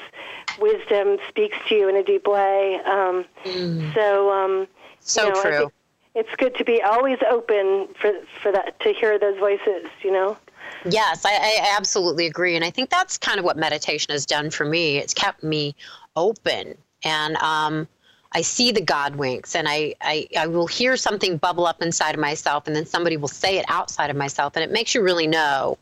wisdom 0.58 1.18
speaks 1.28 1.56
to 1.68 1.74
you 1.74 1.88
in 1.88 1.96
a 1.96 2.02
deep 2.02 2.26
way. 2.26 2.80
Um, 2.84 3.24
mm. 3.44 3.94
so 3.94 4.30
um, 4.30 4.66
so 5.00 5.26
you 5.26 5.34
know, 5.34 5.42
true. 5.42 5.72
it's 6.14 6.34
good 6.36 6.54
to 6.56 6.64
be 6.64 6.82
always 6.82 7.18
open 7.30 7.88
for 8.00 8.12
for 8.42 8.52
that 8.52 8.80
to 8.80 8.92
hear 8.92 9.18
those 9.18 9.38
voices 9.38 9.86
you 10.02 10.12
know? 10.12 10.36
Yes 10.84 11.24
I, 11.24 11.32
I 11.32 11.74
absolutely 11.76 12.26
agree 12.26 12.56
and 12.56 12.64
i 12.64 12.70
think 12.70 12.90
that's 12.90 13.18
kind 13.18 13.38
of 13.38 13.44
what 13.44 13.56
meditation 13.56 14.12
has 14.12 14.26
done 14.26 14.50
for 14.50 14.64
me. 14.64 14.98
It's 14.98 15.14
kept 15.14 15.42
me 15.42 15.74
open 16.16 16.76
and 17.04 17.36
um, 17.36 17.86
I 18.36 18.42
see 18.42 18.70
the 18.70 18.82
God 18.82 19.16
winks 19.16 19.54
and 19.54 19.66
I, 19.66 19.94
I, 20.02 20.28
I 20.38 20.46
will 20.46 20.66
hear 20.66 20.98
something 20.98 21.38
bubble 21.38 21.66
up 21.66 21.80
inside 21.80 22.14
of 22.14 22.20
myself 22.20 22.66
and 22.66 22.76
then 22.76 22.84
somebody 22.84 23.16
will 23.16 23.28
say 23.28 23.56
it 23.56 23.64
outside 23.66 24.10
of 24.10 24.16
myself 24.16 24.56
and 24.56 24.62
it 24.62 24.70
makes 24.70 24.94
you 24.94 25.00
really 25.00 25.26
know 25.26 25.78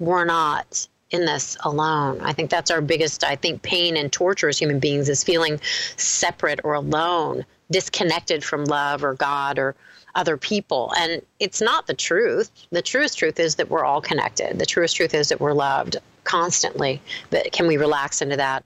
we're 0.00 0.24
not 0.24 0.88
in 1.12 1.26
this 1.26 1.56
alone. 1.60 2.20
I 2.20 2.32
think 2.32 2.50
that's 2.50 2.72
our 2.72 2.80
biggest, 2.80 3.22
I 3.22 3.36
think, 3.36 3.62
pain 3.62 3.96
and 3.96 4.10
torture 4.10 4.48
as 4.48 4.58
human 4.58 4.80
beings 4.80 5.08
is 5.08 5.22
feeling 5.22 5.60
separate 5.96 6.58
or 6.64 6.74
alone, 6.74 7.44
disconnected 7.70 8.42
from 8.42 8.64
love 8.64 9.04
or 9.04 9.14
God 9.14 9.60
or 9.60 9.76
other 10.16 10.36
people. 10.36 10.92
And 10.98 11.22
it's 11.38 11.60
not 11.60 11.86
the 11.86 11.94
truth. 11.94 12.50
The 12.72 12.82
truest 12.82 13.16
truth 13.16 13.38
is 13.38 13.54
that 13.54 13.70
we're 13.70 13.84
all 13.84 14.00
connected. 14.00 14.58
The 14.58 14.66
truest 14.66 14.96
truth 14.96 15.14
is 15.14 15.28
that 15.28 15.40
we're 15.40 15.52
loved 15.52 15.98
constantly. 16.24 17.00
But 17.30 17.52
can 17.52 17.68
we 17.68 17.76
relax 17.76 18.22
into 18.22 18.38
that 18.38 18.64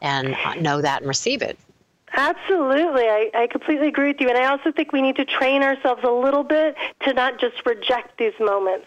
and 0.00 0.36
know 0.60 0.80
that 0.82 1.00
and 1.00 1.08
receive 1.08 1.42
it? 1.42 1.58
Absolutely. 2.12 3.04
I, 3.04 3.30
I 3.34 3.46
completely 3.48 3.88
agree 3.88 4.08
with 4.08 4.20
you. 4.20 4.28
And 4.28 4.38
I 4.38 4.46
also 4.46 4.72
think 4.72 4.92
we 4.92 5.02
need 5.02 5.16
to 5.16 5.24
train 5.24 5.62
ourselves 5.62 6.02
a 6.04 6.10
little 6.10 6.44
bit 6.44 6.76
to 7.04 7.12
not 7.12 7.40
just 7.40 7.64
reject 7.66 8.18
these 8.18 8.32
moments 8.38 8.86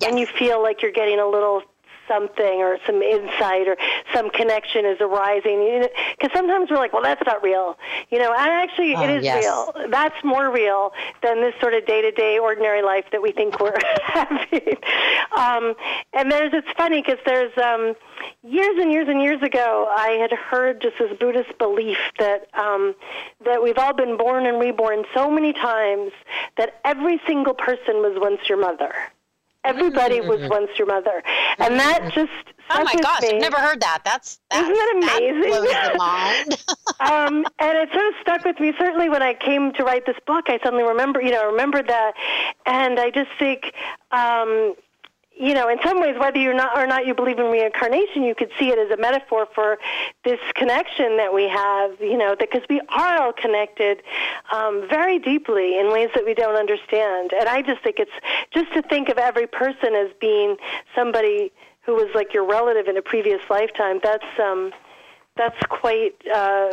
yes. 0.00 0.10
when 0.10 0.18
you 0.18 0.26
feel 0.26 0.62
like 0.62 0.82
you're 0.82 0.92
getting 0.92 1.18
a 1.18 1.26
little 1.26 1.62
something 2.08 2.60
or 2.60 2.78
some 2.86 3.02
insight 3.02 3.68
or 3.68 3.76
some 4.12 4.30
connection 4.30 4.84
is 4.84 4.98
arising. 5.00 5.86
Because 6.18 6.34
sometimes 6.34 6.70
we're 6.70 6.76
like, 6.78 6.92
well, 6.92 7.02
that's 7.02 7.22
not 7.26 7.42
real. 7.42 7.78
You 8.10 8.18
know, 8.18 8.32
and 8.32 8.50
actually 8.50 8.94
oh, 8.94 9.02
it 9.02 9.10
is 9.10 9.24
yes. 9.24 9.44
real. 9.44 9.88
That's 9.90 10.16
more 10.24 10.50
real 10.50 10.92
than 11.22 11.40
this 11.40 11.54
sort 11.60 11.74
of 11.74 11.86
day-to-day 11.86 12.38
ordinary 12.38 12.82
life 12.82 13.04
that 13.12 13.22
we 13.22 13.32
think 13.32 13.60
we're 13.60 13.78
having. 14.02 14.76
Um, 15.36 15.74
and 16.12 16.30
there's, 16.32 16.52
it's 16.52 16.68
funny 16.76 17.02
because 17.02 17.18
there's 17.26 17.56
um, 17.58 17.94
years 18.42 18.76
and 18.80 18.90
years 18.90 19.08
and 19.08 19.22
years 19.22 19.42
ago, 19.42 19.86
I 19.90 20.18
had 20.20 20.32
heard 20.32 20.80
just 20.80 20.98
this 20.98 21.16
Buddhist 21.18 21.56
belief 21.58 21.98
that 22.18 22.48
um, 22.54 22.94
that 23.44 23.62
we've 23.62 23.78
all 23.78 23.94
been 23.94 24.16
born 24.16 24.46
and 24.46 24.58
reborn 24.60 25.04
so 25.14 25.30
many 25.30 25.52
times 25.52 26.12
that 26.56 26.80
every 26.84 27.20
single 27.26 27.54
person 27.54 27.96
was 27.96 28.18
once 28.20 28.40
your 28.48 28.58
mother. 28.58 28.92
Everybody 29.68 30.20
was 30.32 30.48
once 30.48 30.70
your 30.78 30.86
mother, 30.86 31.22
and 31.58 31.78
that 31.78 32.12
just 32.12 32.30
oh 32.70 32.84
my 32.84 32.94
gosh, 32.94 33.22
me. 33.22 33.34
I've 33.34 33.40
never 33.40 33.56
heard 33.56 33.80
that. 33.80 34.00
That's, 34.04 34.40
that's 34.50 34.62
isn't 34.62 34.74
that 34.74 35.18
amazing? 35.18 35.50
That 35.50 35.94
blows 35.94 36.52
the 36.52 36.68
mind. 37.00 37.00
um, 37.00 37.46
and 37.58 37.78
it 37.78 37.88
sort 37.92 38.06
of 38.06 38.14
stuck 38.20 38.44
with 38.44 38.60
me. 38.60 38.72
Certainly, 38.78 39.08
when 39.08 39.22
I 39.22 39.34
came 39.34 39.72
to 39.74 39.84
write 39.84 40.06
this 40.06 40.16
book, 40.26 40.46
I 40.48 40.58
suddenly 40.62 40.84
remember, 40.84 41.20
you 41.20 41.30
know, 41.30 41.42
I 41.42 41.46
remembered 41.46 41.88
that, 41.88 42.14
and 42.66 42.98
I 42.98 43.10
just 43.10 43.30
think. 43.38 43.72
Um, 44.10 44.74
you 45.38 45.54
know, 45.54 45.68
in 45.68 45.78
some 45.84 46.00
ways, 46.00 46.16
whether 46.18 46.38
you're 46.38 46.54
not 46.54 46.76
or 46.76 46.86
not 46.86 47.06
you 47.06 47.14
believe 47.14 47.38
in 47.38 47.46
reincarnation, 47.46 48.22
you 48.22 48.34
could 48.34 48.50
see 48.58 48.70
it 48.70 48.78
as 48.78 48.90
a 48.90 49.00
metaphor 49.00 49.46
for 49.54 49.78
this 50.24 50.40
connection 50.54 51.16
that 51.16 51.32
we 51.32 51.48
have. 51.48 52.00
You 52.00 52.18
know, 52.18 52.34
because 52.38 52.62
we 52.68 52.80
are 52.88 53.22
all 53.22 53.32
connected 53.32 54.02
um, 54.52 54.86
very 54.88 55.18
deeply 55.18 55.78
in 55.78 55.92
ways 55.92 56.10
that 56.14 56.24
we 56.24 56.34
don't 56.34 56.56
understand. 56.56 57.32
And 57.32 57.48
I 57.48 57.62
just 57.62 57.82
think 57.82 57.98
it's 57.98 58.10
just 58.52 58.72
to 58.74 58.82
think 58.82 59.08
of 59.08 59.18
every 59.18 59.46
person 59.46 59.94
as 59.94 60.10
being 60.20 60.56
somebody 60.94 61.52
who 61.82 61.94
was 61.94 62.08
like 62.14 62.34
your 62.34 62.44
relative 62.44 62.88
in 62.88 62.96
a 62.96 63.02
previous 63.02 63.40
lifetime. 63.48 64.00
That's 64.02 64.26
um, 64.42 64.72
that's 65.36 65.62
quite 65.68 66.16
uh, 66.34 66.70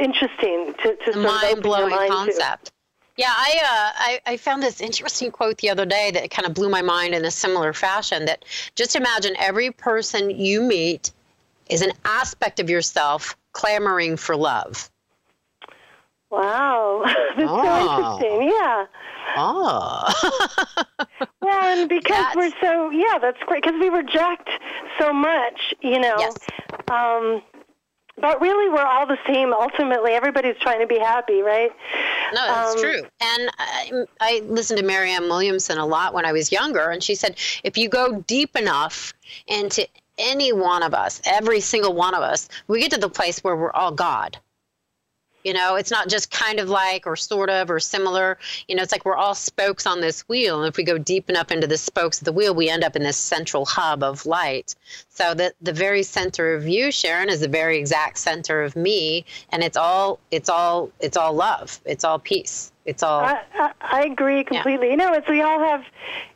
interesting 0.00 0.74
to, 0.82 0.96
to 0.96 1.12
sort 1.12 1.24
mind 1.24 1.62
blowing 1.62 1.96
concept. 2.08 2.66
To. 2.66 2.72
Yeah, 3.18 3.32
I, 3.34 3.58
uh, 3.60 3.92
I, 3.96 4.20
I 4.32 4.36
found 4.36 4.62
this 4.62 4.80
interesting 4.80 5.32
quote 5.32 5.58
the 5.58 5.70
other 5.70 5.84
day 5.84 6.12
that 6.12 6.30
kind 6.30 6.46
of 6.46 6.54
blew 6.54 6.68
my 6.68 6.82
mind 6.82 7.16
in 7.16 7.24
a 7.24 7.32
similar 7.32 7.72
fashion. 7.72 8.26
That 8.26 8.44
just 8.76 8.94
imagine 8.94 9.34
every 9.40 9.72
person 9.72 10.30
you 10.30 10.62
meet 10.62 11.10
is 11.68 11.82
an 11.82 11.90
aspect 12.04 12.60
of 12.60 12.70
yourself 12.70 13.36
clamoring 13.52 14.16
for 14.18 14.36
love. 14.36 14.88
Wow, 16.30 17.02
that's 17.36 17.50
oh. 17.50 18.18
so 18.20 18.24
interesting. 18.24 18.48
Yeah. 18.50 18.86
Oh. 19.36 20.46
well, 21.40 21.78
and 21.78 21.88
because 21.88 22.16
that's... 22.16 22.36
we're 22.36 22.52
so 22.60 22.90
yeah, 22.90 23.18
that's 23.20 23.42
great 23.46 23.64
because 23.64 23.80
we 23.80 23.88
reject 23.88 24.48
so 24.96 25.12
much, 25.12 25.74
you 25.80 25.98
know. 25.98 26.14
Yes. 26.20 26.36
Um, 26.88 27.42
but 28.20 28.40
really, 28.40 28.68
we're 28.68 28.84
all 28.84 29.06
the 29.06 29.18
same. 29.26 29.52
Ultimately, 29.52 30.12
everybody's 30.12 30.56
trying 30.60 30.80
to 30.80 30.86
be 30.86 30.98
happy, 30.98 31.40
right? 31.40 31.72
No, 32.34 32.46
that's 32.46 32.74
um, 32.74 32.80
true. 32.80 33.02
And 33.20 33.50
I, 33.58 34.04
I 34.20 34.42
listened 34.46 34.78
to 34.78 34.84
Marianne 34.84 35.24
Williamson 35.24 35.78
a 35.78 35.86
lot 35.86 36.14
when 36.14 36.24
I 36.24 36.32
was 36.32 36.52
younger, 36.52 36.90
and 36.90 37.02
she 37.02 37.14
said 37.14 37.36
if 37.64 37.76
you 37.76 37.88
go 37.88 38.20
deep 38.26 38.56
enough 38.56 39.14
into 39.46 39.86
any 40.18 40.52
one 40.52 40.82
of 40.82 40.94
us, 40.94 41.20
every 41.24 41.60
single 41.60 41.94
one 41.94 42.14
of 42.14 42.22
us, 42.22 42.48
we 42.66 42.80
get 42.80 42.90
to 42.92 42.98
the 42.98 43.08
place 43.08 43.42
where 43.44 43.56
we're 43.56 43.72
all 43.72 43.92
God. 43.92 44.38
You 45.44 45.52
know, 45.52 45.76
it's 45.76 45.90
not 45.90 46.08
just 46.08 46.30
kind 46.30 46.58
of 46.58 46.68
like 46.68 47.06
or 47.06 47.16
sort 47.16 47.48
of 47.50 47.70
or 47.70 47.80
similar. 47.80 48.38
You 48.66 48.76
know, 48.76 48.82
it's 48.82 48.92
like 48.92 49.04
we're 49.04 49.16
all 49.16 49.34
spokes 49.34 49.86
on 49.86 50.00
this 50.00 50.28
wheel. 50.28 50.58
And 50.62 50.68
if 50.68 50.76
we 50.76 50.84
go 50.84 50.98
deep 50.98 51.30
enough 51.30 51.50
into 51.50 51.66
the 51.66 51.76
spokes 51.76 52.18
of 52.18 52.24
the 52.24 52.32
wheel, 52.32 52.54
we 52.54 52.68
end 52.68 52.84
up 52.84 52.96
in 52.96 53.02
this 53.02 53.16
central 53.16 53.64
hub 53.64 54.02
of 54.02 54.26
light. 54.26 54.74
So 55.08 55.34
that 55.34 55.54
the 55.60 55.72
very 55.72 56.02
center 56.02 56.54
of 56.54 56.66
you, 56.66 56.90
Sharon, 56.90 57.28
is 57.28 57.40
the 57.40 57.48
very 57.48 57.78
exact 57.78 58.18
center 58.18 58.62
of 58.62 58.76
me. 58.76 59.24
And 59.50 59.62
it's 59.62 59.76
all 59.76 60.18
it's 60.30 60.48
all 60.48 60.90
it's 61.00 61.16
all 61.16 61.32
love. 61.32 61.80
It's 61.84 62.04
all 62.04 62.18
peace. 62.18 62.72
It's 62.88 63.02
all. 63.02 63.20
I, 63.20 63.42
I, 63.54 63.72
I 63.80 64.04
agree 64.04 64.44
completely. 64.44 64.86
Yeah. 64.86 64.92
You 64.92 64.96
know, 64.96 65.12
it's 65.12 65.28
we 65.28 65.42
all 65.42 65.58
have 65.58 65.84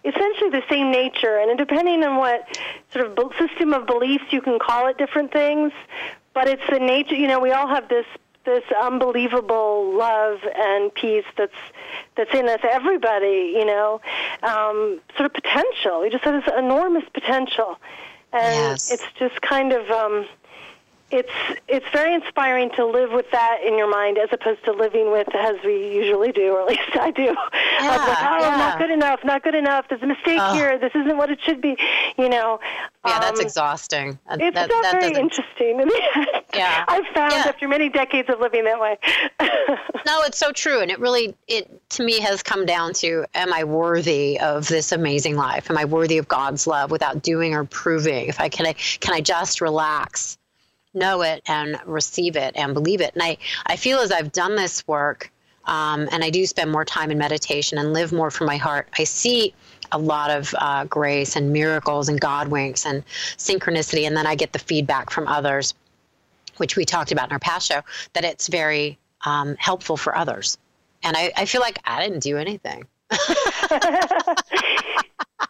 essentially 0.05 0.51
the 0.51 0.63
same 0.69 0.91
nature, 0.91 1.39
and 1.39 1.57
depending 1.57 2.05
on 2.05 2.19
what 2.19 2.47
sort 2.93 3.07
of 3.07 3.33
system 3.39 3.73
of 3.73 3.87
beliefs 3.87 4.25
you 4.31 4.43
can 4.43 4.59
call 4.59 4.87
it 4.89 4.99
different 4.99 5.33
things, 5.33 5.73
but 6.35 6.49
it's 6.49 6.63
the 6.71 6.79
nature. 6.79 7.15
You 7.15 7.27
know, 7.27 7.41
we 7.41 7.53
all 7.53 7.69
have 7.69 7.89
this 7.89 8.05
this 8.45 8.65
unbelievable 8.81 9.97
love 9.97 10.41
and 10.57 10.93
peace 10.95 11.25
that's 11.37 11.53
that's 12.17 12.35
in 12.35 12.49
us. 12.49 12.61
Everybody, 12.69 13.55
you 13.57 13.65
know, 13.65 14.01
um, 14.43 15.01
sort 15.17 15.27
of 15.27 15.35
potential. 15.35 16.01
We 16.01 16.11
just 16.11 16.25
have 16.25 16.45
this 16.45 16.55
enormous 16.57 17.05
potential, 17.13 17.77
and 18.33 18.79
yes. 18.79 18.91
it's 18.91 19.07
just 19.19 19.41
kind 19.43 19.73
of. 19.73 19.91
Um, 19.91 20.27
it's 21.13 21.31
it's 21.69 21.87
very 21.93 22.15
inspiring 22.15 22.71
to 22.77 22.87
live 22.87 23.13
with 23.13 23.31
that 23.33 23.59
in 23.65 23.77
your 23.77 23.89
mind 23.89 24.19
as 24.19 24.31
opposed 24.33 24.65
to 24.65 24.73
living 24.73 25.13
with 25.13 25.29
as 25.35 25.57
we 25.65 25.95
usually 25.95 26.33
do, 26.33 26.53
or 26.53 26.63
at 26.63 26.69
least 26.69 26.97
I 26.99 27.11
do. 27.11 27.23
Yeah, 27.23 27.97
like, 27.97 28.19
oh, 28.23 28.39
yeah. 28.41 28.57
not 28.57 28.79
good 28.79 28.91
enough, 28.91 29.21
not 29.25 29.43
good 29.43 29.55
enough. 29.55 29.87
There's 29.89 30.03
a 30.03 30.07
mistake 30.07 30.41
here. 30.53 30.79
This 30.79 30.93
isn't 30.95 31.17
what 31.17 31.31
it 31.31 31.41
should 31.43 31.61
be. 31.61 31.77
You 32.17 32.29
know. 32.29 32.61
Yeah, 33.05 33.17
um, 33.17 33.21
that's 33.21 33.41
exhausting. 33.41 34.19
It's 34.31 34.55
that, 34.55 34.69
not 34.69 34.83
that 34.83 35.01
very 35.01 35.15
interesting. 35.15 35.81
yeah, 36.55 36.85
I've 36.89 37.07
found 37.15 37.33
yeah. 37.33 37.45
after 37.47 37.69
many 37.69 37.89
decades 37.89 38.29
of 38.29 38.41
living 38.41 38.65
that 38.65 38.81
way. 38.81 38.99
no, 40.07 40.23
it's 40.23 40.39
so 40.39 40.53
true, 40.53 40.81
and 40.81 40.91
it 40.91 40.99
really 40.99 41.35
it 41.49 41.69
to 41.91 42.05
me 42.05 42.21
has 42.21 42.43
come 42.43 42.65
down 42.65 42.93
to: 42.95 43.25
Am 43.35 43.53
I 43.53 43.65
worthy 43.65 44.41
of 44.41 44.69
this 44.69 44.93
amazing 44.93 45.37
life? 45.37 45.71
Am 45.71 45.77
I 45.77 45.85
worthy 45.85 46.19
of 46.19 46.29
God's 46.29 46.67
love 46.67 46.91
without 46.91 47.23
doing 47.23 47.55
or 47.55 47.65
proving? 47.65 48.27
If 48.29 48.41
I 48.41 48.49
can, 48.49 48.67
I 48.67 48.73
can 48.73 49.15
I 49.15 49.21
just 49.21 49.61
relax 49.61 50.39
know 50.95 51.23
it 51.23 51.43
and 51.47 51.79
receive 51.87 52.37
it 52.37 52.55
and 52.57 52.75
believe 52.75 53.01
it. 53.01 53.15
And 53.15 53.23
I, 53.23 53.39
I 53.67 53.77
feel 53.77 53.99
as 53.99 54.13
I've 54.13 54.33
done 54.33 54.57
this 54.57 54.87
work 54.87 55.33
um, 55.65 56.09
and 56.11 56.25
I 56.25 56.31
do 56.31 56.45
spend 56.47 56.71
more 56.71 56.85
time 56.85 57.11
in 57.11 57.19
meditation 57.19 57.79
and 57.79 57.93
live 57.93 58.13
more 58.13 58.31
from 58.31 58.47
my 58.47 58.57
heart, 58.57 58.89
I 58.99 59.05
see 59.05 59.55
a 59.93 59.99
lot 59.99 60.31
of 60.31 60.55
uh, 60.59 60.85
grace 60.85 61.37
and 61.37 61.53
miracles 61.53 62.09
and 62.09 62.21
God 62.21 62.49
winks 62.49 62.87
and 62.87 63.05
synchronicity. 63.37 64.07
And 64.07 64.17
then 64.17 64.27
I 64.27 64.35
get 64.35 64.53
the 64.53 64.59
feedback 64.59 65.11
from 65.11 65.29
others, 65.29 65.75
which 66.57 66.77
we 66.77 66.85
talked 66.85 67.13
about 67.13 67.29
in 67.29 67.33
our 67.33 67.39
past 67.39 67.69
show, 67.69 67.83
that 68.15 68.25
it's 68.25 68.49
very 68.49 68.99
um, 69.25 69.55
helpful 69.59 69.97
for 69.97 70.17
others. 70.17 70.59
And 71.05 71.17
I, 71.17 71.33
I 71.37 71.45
feel 71.45 71.61
like 71.61 71.79
I 71.85 72.03
didn't 72.03 72.21
do 72.21 72.39
anything. 72.39 72.85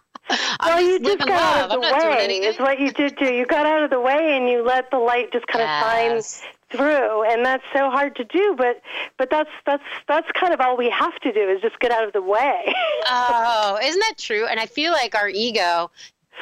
well, 0.61 0.81
you 0.81 0.99
just 1.01 1.19
got 1.19 1.29
love. 1.29 1.71
out 1.71 1.77
of 1.77 1.83
the 1.83 2.07
way. 2.09 2.37
Is 2.39 2.59
what 2.59 2.81
you 2.81 2.93
did 2.93 3.17
do. 3.17 3.33
You 3.33 3.47
got 3.47 3.67
out 3.67 3.83
of 3.83 3.91
the 3.91 4.01
way 4.01 4.37
and 4.37 4.49
you 4.49 4.65
let 4.65 4.91
the 4.91 4.99
light 4.99 5.33
just 5.33 5.47
kind 5.47 5.65
yes. 5.65 5.83
of 5.83 6.43
shine 6.43 6.53
through, 6.71 7.25
and 7.31 7.45
that's 7.45 7.65
so 7.73 7.91
hard 7.91 8.17
to 8.17 8.25
do. 8.25 8.55
But 8.57 8.81
but 9.19 9.31
that's 9.31 9.51
that's 9.67 9.83
that's 10.09 10.27
kind 10.33 10.53
of 10.53 10.61
all 10.61 10.77
we 10.77 10.91
have 10.91 11.15
to 11.21 11.33
do 11.33 11.49
is 11.49 11.61
just 11.61 11.79
get 11.81 11.91
out 11.91 12.05
of 12.05 12.13
the 12.13 12.23
way. 12.23 12.75
oh, 13.07 13.79
isn't 13.83 14.01
that 14.01 14.15
true? 14.19 14.47
And 14.47 14.59
I 14.59 14.67
feel 14.67 14.93
like 14.93 15.15
our 15.15 15.29
ego 15.29 15.91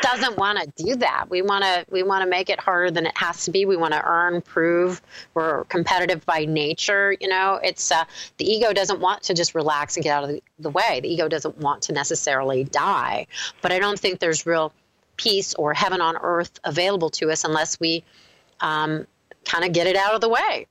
doesn't 0.02 0.36
want 0.36 0.58
to 0.58 0.84
do 0.84 0.96
that. 0.96 1.26
We 1.28 1.42
want 1.42 1.64
to 1.64 1.84
we 1.90 2.02
want 2.02 2.22
to 2.22 2.28
make 2.28 2.48
it 2.48 2.58
harder 2.58 2.90
than 2.90 3.06
it 3.06 3.16
has 3.16 3.44
to 3.44 3.50
be. 3.50 3.64
We 3.64 3.76
want 3.76 3.92
to 3.92 4.02
earn, 4.04 4.40
prove. 4.40 5.02
We're 5.34 5.64
competitive 5.64 6.24
by 6.26 6.44
nature. 6.44 7.16
You 7.20 7.28
know, 7.28 7.60
it's 7.62 7.90
uh, 7.90 8.04
the 8.38 8.50
ego 8.50 8.72
doesn't 8.72 9.00
want 9.00 9.22
to 9.24 9.34
just 9.34 9.54
relax 9.54 9.96
and 9.96 10.04
get 10.04 10.14
out 10.14 10.24
of 10.24 10.30
the, 10.30 10.42
the 10.58 10.70
way. 10.70 11.00
The 11.00 11.12
ego 11.12 11.28
doesn't 11.28 11.58
want 11.58 11.82
to 11.82 11.92
necessarily 11.92 12.64
die. 12.64 13.26
But 13.60 13.72
I 13.72 13.78
don't 13.78 13.98
think 13.98 14.20
there's 14.20 14.46
real 14.46 14.72
peace 15.16 15.54
or 15.54 15.74
heaven 15.74 16.00
on 16.00 16.16
earth 16.16 16.58
available 16.64 17.10
to 17.10 17.30
us 17.30 17.44
unless 17.44 17.78
we 17.78 18.02
um, 18.60 19.06
kind 19.44 19.64
of 19.64 19.72
get 19.72 19.86
it 19.86 19.96
out 19.96 20.14
of 20.14 20.20
the 20.20 20.28
way. 20.28 20.66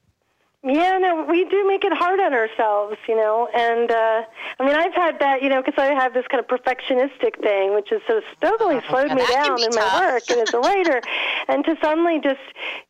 Yeah, 0.61 0.97
no, 0.97 1.23
we 1.23 1.45
do 1.45 1.65
make 1.65 1.85
it 1.85 1.93
hard 1.93 2.19
on 2.19 2.33
ourselves, 2.33 2.97
you 3.07 3.15
know. 3.15 3.47
And 3.55 3.89
uh, 3.89 4.23
I 4.59 4.65
mean, 4.65 4.75
I've 4.75 4.93
had 4.93 5.19
that, 5.19 5.41
you 5.41 5.47
know, 5.47 5.61
because 5.63 5.79
I 5.81 5.93
have 5.93 6.13
this 6.13 6.25
kind 6.27 6.43
of 6.43 6.47
perfectionistic 6.47 7.41
thing, 7.41 7.73
which 7.73 7.89
has 7.91 8.01
sort 8.05 8.17
of 8.17 8.23
totally 8.41 8.75
oh, 8.75 8.89
slowed 8.89 9.13
me 9.13 9.25
down 9.27 9.63
in 9.63 9.71
tough. 9.71 9.93
my 9.93 10.11
work 10.13 10.23
and 10.29 10.41
as 10.41 10.53
a 10.53 10.59
writer. 10.59 11.01
and 11.47 11.63
to 11.63 11.77
suddenly 11.81 12.19
just, 12.19 12.41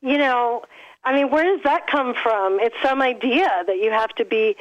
you 0.02 0.18
know, 0.18 0.64
I 1.04 1.14
mean, 1.14 1.30
where 1.30 1.44
does 1.44 1.64
that 1.64 1.86
come 1.86 2.16
from? 2.16 2.60
It's 2.60 2.76
some 2.82 3.04
idea 3.04 3.50
that 3.68 3.78
you 3.78 3.92
have 3.92 4.10
to 4.16 4.26
be 4.26 4.56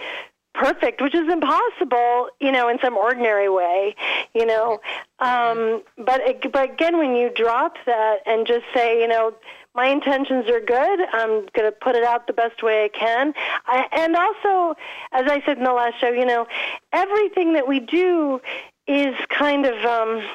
perfect, 0.54 1.00
which 1.00 1.14
is 1.14 1.28
impossible, 1.32 2.28
you 2.40 2.52
know, 2.52 2.68
in 2.68 2.78
some 2.82 2.96
ordinary 2.96 3.48
way, 3.48 3.94
you 4.34 4.44
know. 4.44 4.80
Um, 5.18 5.82
but 5.96 6.20
but 6.52 6.72
again, 6.72 6.98
when 6.98 7.14
you 7.16 7.30
drop 7.34 7.76
that 7.86 8.18
and 8.26 8.46
just 8.46 8.64
say, 8.74 9.00
you 9.00 9.08
know, 9.08 9.32
my 9.78 9.86
intentions 9.86 10.50
are 10.50 10.58
good. 10.60 11.00
I'm 11.12 11.46
going 11.52 11.70
to 11.70 11.70
put 11.70 11.94
it 11.94 12.02
out 12.02 12.26
the 12.26 12.32
best 12.32 12.64
way 12.64 12.82
I 12.82 12.88
can. 12.88 13.32
I, 13.64 13.86
and 13.92 14.16
also, 14.16 14.76
as 15.12 15.30
I 15.30 15.40
said 15.46 15.58
in 15.58 15.62
the 15.62 15.72
last 15.72 16.00
show, 16.00 16.08
you 16.08 16.26
know, 16.26 16.48
everything 16.92 17.52
that 17.52 17.68
we 17.68 17.78
do 17.78 18.40
is 18.88 19.14
kind 19.28 19.66
of 19.66 19.84
um, 19.84 20.26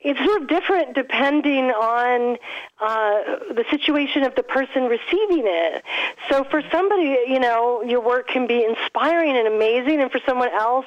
it's 0.00 0.22
sort 0.22 0.42
of 0.42 0.48
different 0.48 0.94
depending 0.94 1.70
on 1.70 2.36
uh, 2.80 3.38
the 3.54 3.64
situation 3.70 4.24
of 4.24 4.34
the 4.34 4.42
person 4.42 4.84
receiving 4.84 5.44
it. 5.46 5.82
So 6.30 6.44
for 6.44 6.62
somebody, 6.70 7.18
you 7.26 7.40
know, 7.40 7.82
your 7.82 8.00
work 8.00 8.28
can 8.28 8.46
be 8.46 8.64
inspiring 8.64 9.36
and 9.36 9.48
amazing, 9.48 10.00
and 10.00 10.10
for 10.10 10.20
someone 10.26 10.50
else 10.50 10.86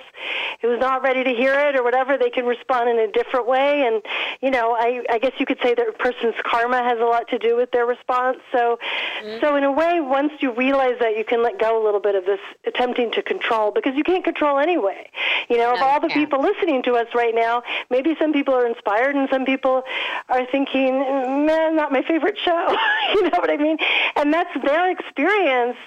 who's 0.62 0.80
not 0.80 1.02
ready 1.02 1.24
to 1.24 1.32
hear 1.32 1.54
it 1.54 1.76
or 1.76 1.84
whatever, 1.84 2.18
they 2.18 2.30
can 2.30 2.46
respond 2.46 2.90
in 2.90 3.00
a 3.00 3.12
different 3.12 3.48
way. 3.48 3.86
And 3.86 4.02
you 4.42 4.52
know, 4.52 4.74
I, 4.74 5.04
I 5.10 5.18
guess 5.18 5.34
you 5.40 5.46
could 5.46 5.60
say 5.64 5.74
that 5.74 5.88
a 5.88 5.92
person's 5.92 6.36
karma 6.44 6.84
has 6.84 7.00
a 7.00 7.06
lot 7.06 7.28
to 7.30 7.40
do 7.40 7.56
with 7.56 7.72
their 7.72 7.86
response. 7.86 8.38
So, 8.52 8.78
mm-hmm. 9.24 9.40
so 9.42 9.56
in 9.56 9.64
a 9.64 9.72
way, 9.72 10.00
once 10.02 10.34
you 10.40 10.54
realize 10.54 10.96
that, 11.00 11.18
you 11.18 11.26
can 11.26 11.44
let 11.44 11.60
go 11.60 11.82
a 11.82 11.84
little 11.84 12.00
bit 12.00 12.16
of 12.16 12.26
this 12.26 12.40
attempting 12.66 13.12
to 13.12 13.22
control 13.22 13.72
because 13.72 13.96
you 13.96 14.04
can't 14.04 14.24
control 14.24 14.60
anyway. 14.60 15.10
You 15.50 15.58
know, 15.58 15.72
no, 15.72 15.76
of 15.76 15.82
all 15.82 16.00
the 16.00 16.10
people 16.10 16.42
listening 16.42 16.84
to 16.84 16.94
us 16.94 17.08
right 17.14 17.34
now, 17.36 17.64
maybe 17.90 18.16
some 18.20 18.34
people 18.34 18.54
are 18.54 18.66
inspired 18.66 19.16
and 19.16 19.30
some 19.30 19.46
people 19.46 19.84
are 20.30 20.46
thinking, 20.48 21.00
man 21.46 21.81
not 21.82 21.92
my 21.92 22.04
favorite 22.04 22.38
show. 22.38 22.78
you 23.16 23.24
know 23.24 23.40
what 23.40 23.50
I 23.50 23.58
mean? 23.58 23.78
And 24.16 24.34
that's 24.34 24.54
their 24.64 24.92
experience. 24.92 25.78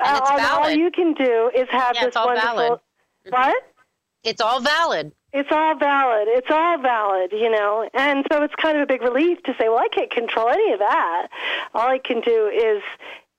Uh, 0.00 0.20
valid. 0.36 0.42
All 0.50 0.70
you 0.70 0.90
can 0.90 1.14
do 1.14 1.50
is 1.54 1.68
have 1.70 1.96
yeah, 1.96 2.06
this 2.06 2.14
wonderful. 2.14 2.54
Valid. 2.54 2.80
What? 3.28 3.62
It's 4.22 4.40
all 4.40 4.60
valid. 4.60 5.12
It's 5.32 5.50
all 5.50 5.74
valid. 5.74 6.28
It's 6.28 6.50
all 6.50 6.78
valid, 6.78 7.32
you 7.32 7.50
know. 7.50 7.88
And 7.94 8.24
so 8.30 8.42
it's 8.42 8.54
kind 8.54 8.76
of 8.76 8.82
a 8.84 8.86
big 8.86 9.02
relief 9.02 9.42
to 9.44 9.54
say, 9.58 9.68
well, 9.68 9.78
I 9.78 9.88
can't 9.88 10.10
control 10.10 10.48
any 10.48 10.72
of 10.72 10.78
that. 10.78 11.28
All 11.74 11.88
I 11.88 11.98
can 11.98 12.20
do 12.20 12.48
is 12.48 12.82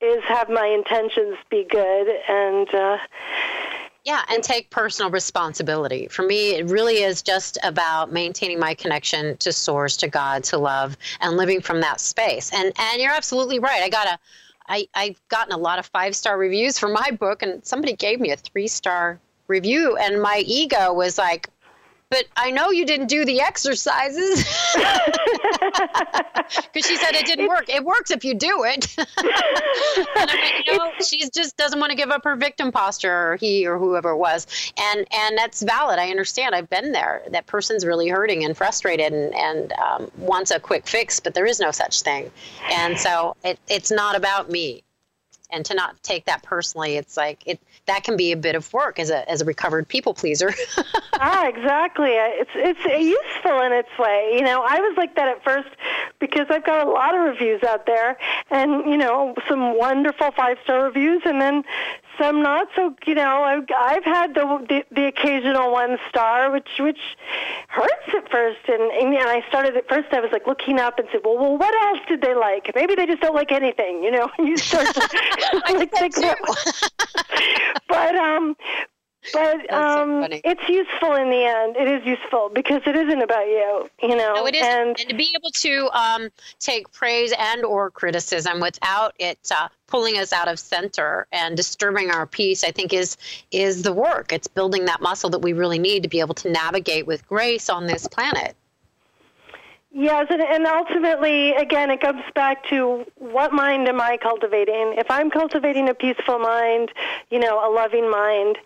is 0.02 0.22
have 0.28 0.50
my 0.50 0.68
intentions 0.68 1.38
be 1.50 1.64
good 1.64 2.08
and 2.28 2.68
uh 2.76 2.98
yeah, 4.04 4.24
and 4.30 4.44
take 4.44 4.70
personal 4.70 5.10
responsibility. 5.10 6.08
For 6.08 6.24
me, 6.24 6.56
it 6.56 6.66
really 6.66 7.04
is 7.04 7.22
just 7.22 7.58
about 7.64 8.12
maintaining 8.12 8.60
my 8.60 8.74
connection 8.74 9.38
to 9.38 9.54
source, 9.54 9.96
to 9.98 10.10
God, 10.10 10.44
to 10.46 10.58
love, 10.58 10.98
and 11.22 11.38
living 11.38 11.62
from 11.62 11.80
that 11.82 12.02
space. 12.02 12.52
And 12.54 12.74
and 12.78 13.02
you're 13.02 13.14
absolutely 13.14 13.60
right. 13.60 13.82
I 13.82 13.90
got 13.90 14.08
a 14.08 14.20
I, 14.68 14.88
I've 14.94 15.20
gotten 15.30 15.54
a 15.54 15.58
lot 15.58 15.80
of 15.80 15.86
five 15.88 16.16
star 16.16 16.38
reviews 16.38 16.78
for 16.78 16.90
my 16.90 17.12
book, 17.12 17.44
and 17.44 17.66
somebody 17.66 17.94
gave 17.94 18.20
me 18.20 18.32
a 18.32 18.38
three 18.38 18.68
star 18.68 19.20
review, 19.48 19.96
and 19.98 20.22
my 20.22 20.44
ego 20.46 20.94
was 20.94 21.18
like, 21.18 21.50
but 22.14 22.26
I 22.38 22.52
know 22.52 22.70
you 22.70 22.86
didn't 22.86 23.08
do 23.08 23.26
the 23.26 23.42
exercises 23.42 24.46
because 26.72 26.86
she 26.88 26.96
said 26.96 27.16
it 27.16 27.26
didn't 27.26 27.48
work. 27.48 27.68
It 27.70 27.84
works 27.84 28.12
if 28.12 28.24
you 28.24 28.36
do 28.36 28.66
it. 28.66 28.96
and 28.98 29.08
I'm 30.16 30.28
like, 30.28 30.68
you 30.68 30.78
know, 30.78 30.92
she 31.04 31.28
just 31.34 31.58
doesn't 31.58 31.80
want 31.80 31.90
to 31.90 31.96
give 31.96 32.12
up 32.12 32.24
her 32.26 32.36
victim 32.36 32.72
posture, 32.72 33.32
or 33.32 33.36
he 33.38 33.66
or 33.66 33.80
whoever 33.80 34.12
it 34.12 34.18
was, 34.18 34.46
and 34.78 35.08
and 35.12 35.36
that's 35.36 35.64
valid. 35.64 35.98
I 35.98 36.12
understand. 36.12 36.54
I've 36.54 36.70
been 36.70 36.92
there. 36.92 37.24
That 37.32 37.48
person's 37.48 37.84
really 37.84 38.10
hurting 38.10 38.46
and 38.46 38.56
frustrated 38.56 39.12
and 39.12 39.34
and 39.34 39.74
um, 39.74 40.12
wants 40.16 40.52
a 40.52 40.60
quick 40.60 40.88
fix, 40.88 41.20
but 41.20 41.34
there 41.34 41.48
is 41.48 41.60
no 41.60 41.72
such 41.72 42.04
thing. 42.04 42.30
And 42.70 43.00
so 43.00 43.36
it, 43.44 43.58
it's 43.68 43.90
not 43.90 44.16
about 44.16 44.52
me 44.52 44.84
and 45.54 45.66
to 45.66 45.74
not 45.74 46.02
take 46.04 46.26
that 46.26 46.44
personally 46.44 46.98
it's 46.98 47.16
like 47.16 47.44
it 47.46 47.60
that 47.86 48.04
can 48.04 48.18
be 48.18 48.32
a 48.32 48.38
bit 48.38 48.56
of 48.56 48.72
work 48.74 49.00
as 49.00 49.10
a 49.10 49.30
as 49.30 49.42
a 49.42 49.46
recovered 49.46 49.88
people 49.88 50.14
pleaser. 50.14 50.54
Ah 51.16 51.48
exactly. 51.48 52.10
It's 52.10 52.50
it's 52.56 52.84
useful 52.84 53.62
in 53.62 53.72
its 53.72 53.90
way. 54.00 54.32
You 54.34 54.42
know 54.42 54.64
i 54.68 54.80
was 54.80 54.98
like 54.98 55.16
that 55.16 55.28
at 55.28 55.44
first 55.44 55.70
because 56.20 56.48
i've 56.50 56.66
got 56.66 56.88
a 56.88 56.90
lot 56.90 57.16
of 57.16 57.22
reviews 57.22 57.64
out 57.64 57.86
there 57.86 58.18
and 58.50 58.90
you 58.90 58.98
know 58.98 59.34
some 59.48 59.78
wonderful 59.78 60.32
five 60.32 60.58
star 60.64 60.86
reviews 60.86 61.22
and 61.26 61.42
then 61.42 61.64
some 62.20 62.42
not 62.42 62.68
so 62.76 62.96
you 63.06 63.16
know 63.16 63.44
I've, 63.44 63.66
I've 63.76 64.04
had 64.04 64.34
the, 64.36 64.66
the 64.70 64.84
the 64.92 65.06
occasional 65.08 65.72
one 65.72 65.98
star 66.10 66.52
which 66.52 66.70
which 66.80 67.00
hurts 67.68 68.08
at 68.16 68.30
first. 68.30 68.60
And 68.68 68.82
and 68.92 69.16
I 69.18 69.44
started 69.48 69.76
at 69.78 69.88
first 69.90 70.08
I 70.12 70.20
was 70.20 70.32
like 70.32 70.48
looking 70.48 70.80
up 70.80 71.00
and 71.00 71.08
said 71.12 71.22
well 71.24 71.38
well 71.38 71.58
what 71.58 71.74
else 71.84 72.00
did 72.08 72.22
they 72.22 72.36
like? 72.36 72.72
Maybe 72.76 72.96
they 72.96 73.06
just 73.06 73.22
don't 73.22 73.36
like 73.36 73.52
anything 73.52 74.04
you 74.04 74.12
know? 74.12 74.30
You 74.44 74.58
start 74.58 74.94
to 74.94 75.02
like 75.74 75.92
think 75.92 76.16
but 77.88 78.16
um 78.16 78.56
but 79.32 79.74
um, 79.74 80.24
so 80.24 80.40
it's 80.44 80.68
useful 80.68 81.14
in 81.14 81.30
the 81.30 81.46
end. 81.46 81.76
It 81.78 81.88
is 81.88 82.06
useful 82.06 82.50
because 82.54 82.82
it 82.86 82.96
isn't 82.96 83.22
about 83.22 83.48
you, 83.48 83.90
you 84.02 84.16
know. 84.16 84.34
No, 84.36 84.48
it 84.48 84.56
is, 84.56 84.66
and, 84.66 84.90
and 84.90 85.10
to 85.10 85.16
be 85.16 85.34
able 85.36 85.52
to 85.52 85.90
um, 85.98 86.30
take 86.60 86.92
praise 86.92 87.34
and 87.38 87.64
or 87.64 87.92
criticism 87.92 88.60
without 88.60 89.14
it 89.20 89.40
uh, 89.56 89.70
pulling 89.88 90.18
us 90.18 90.34
out 90.34 90.48
of 90.48 90.60
center 90.60 91.28
and 91.32 91.56
disturbing 91.56 92.12
our 92.12 92.26
peace, 92.26 92.64
I 92.64 92.72
think 92.72 92.94
is 92.94 93.18
is 93.52 93.84
the 93.84 93.94
work. 93.94 94.34
It's 94.34 94.48
building 94.48 94.86
that 94.86 95.02
muscle 95.02 95.30
that 95.30 95.40
we 95.40 95.54
really 95.54 95.80
need 95.80 96.04
to 96.04 96.10
be 96.10 96.20
able 96.20 96.36
to 96.36 96.50
navigate 96.50 97.08
with 97.08 97.28
grace 97.28 97.70
on 97.70 97.88
this 97.88 98.08
planet. 98.08 98.56
Yes, 99.96 100.26
and, 100.32 100.42
and 100.42 100.66
ultimately, 100.66 101.54
again, 101.54 101.92
it 101.92 102.02
comes 102.02 102.24
back 102.34 102.68
to 102.70 103.06
what 103.18 103.54
mind 103.54 103.88
am 103.88 104.02
I 104.02 104.18
cultivating? 104.18 104.96
If 104.98 105.12
I'm 105.12 105.30
cultivating 105.30 105.88
a 105.88 105.94
peaceful 105.94 106.40
mind, 106.40 106.92
you 107.30 107.38
know, 107.38 107.60
a 107.60 107.70
loving 107.72 108.10
mind, 108.10 108.58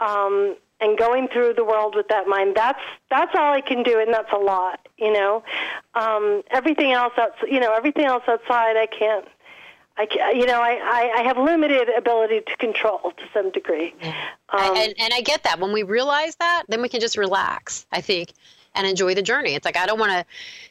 um, 0.00 0.56
and 0.80 0.98
going 0.98 1.28
through 1.28 1.54
the 1.54 1.64
world 1.64 1.94
with 1.96 2.08
that 2.08 2.26
mind. 2.26 2.54
That's 2.56 2.80
that's 3.10 3.34
all 3.34 3.52
I 3.52 3.60
can 3.60 3.82
do, 3.82 4.00
and 4.00 4.12
that's 4.12 4.32
a 4.32 4.38
lot. 4.38 4.86
You 4.98 5.12
know, 5.12 5.42
um, 5.94 6.42
everything 6.50 6.92
else 6.92 7.12
outside, 7.16 7.48
you 7.48 7.60
know, 7.60 7.72
everything 7.74 8.04
else 8.04 8.24
outside, 8.28 8.76
I 8.76 8.86
can't. 8.86 9.26
I, 9.96 10.32
you 10.34 10.44
know, 10.44 10.60
I, 10.60 10.72
I, 10.82 11.20
I 11.20 11.22
have 11.22 11.38
limited 11.38 11.88
ability 11.88 12.40
to 12.48 12.56
control 12.56 13.12
to 13.16 13.22
some 13.32 13.52
degree. 13.52 13.94
Um, 14.48 14.76
and, 14.76 14.94
and 14.98 15.14
I 15.14 15.20
get 15.20 15.44
that. 15.44 15.60
When 15.60 15.72
we 15.72 15.84
realize 15.84 16.34
that, 16.36 16.64
then 16.68 16.82
we 16.82 16.88
can 16.88 16.98
just 16.98 17.16
relax, 17.16 17.86
I 17.92 18.00
think, 18.00 18.32
and 18.74 18.88
enjoy 18.88 19.14
the 19.14 19.22
journey. 19.22 19.54
It's 19.54 19.64
like 19.64 19.76
I 19.76 19.86
don't 19.86 20.00
want 20.00 20.10
to 20.10 20.26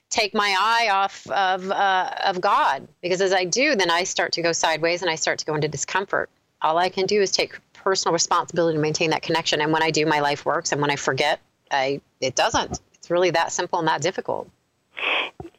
take 0.09 0.33
my 0.33 0.55
eye 0.59 0.89
off 0.89 1.25
of 1.27 1.71
uh, 1.71 2.12
of 2.25 2.41
God 2.41 2.88
because 3.01 3.21
as 3.21 3.33
I 3.33 3.45
do, 3.45 3.75
then 3.75 3.89
I 3.89 4.03
start 4.03 4.33
to 4.33 4.41
go 4.41 4.51
sideways 4.51 5.01
and 5.01 5.09
I 5.09 5.15
start 5.15 5.39
to 5.39 5.45
go 5.45 5.55
into 5.55 5.67
discomfort. 5.67 6.29
All 6.62 6.77
I 6.77 6.89
can 6.89 7.05
do 7.05 7.21
is 7.21 7.31
take 7.31 7.57
personal 7.84 8.13
responsibility 8.13 8.78
to 8.78 8.82
maintain 8.82 9.10
that 9.12 9.22
connection. 9.22 9.62
And 9.62 9.72
when 9.72 9.84
I 9.84 9.91
do, 9.91 10.06
my 10.06 10.19
life 10.19 10.46
works. 10.46 10.72
And 10.72 10.82
when 10.82 10.89
I 10.89 10.96
forget, 10.96 11.39
I 11.72 12.02
it 12.22 12.36
doesn't. 12.36 12.80
It's 12.93 13.10
really 13.12 13.32
that 13.32 13.52
simple 13.52 13.80
and 13.80 13.88
that 13.88 14.02
difficult. 14.02 14.50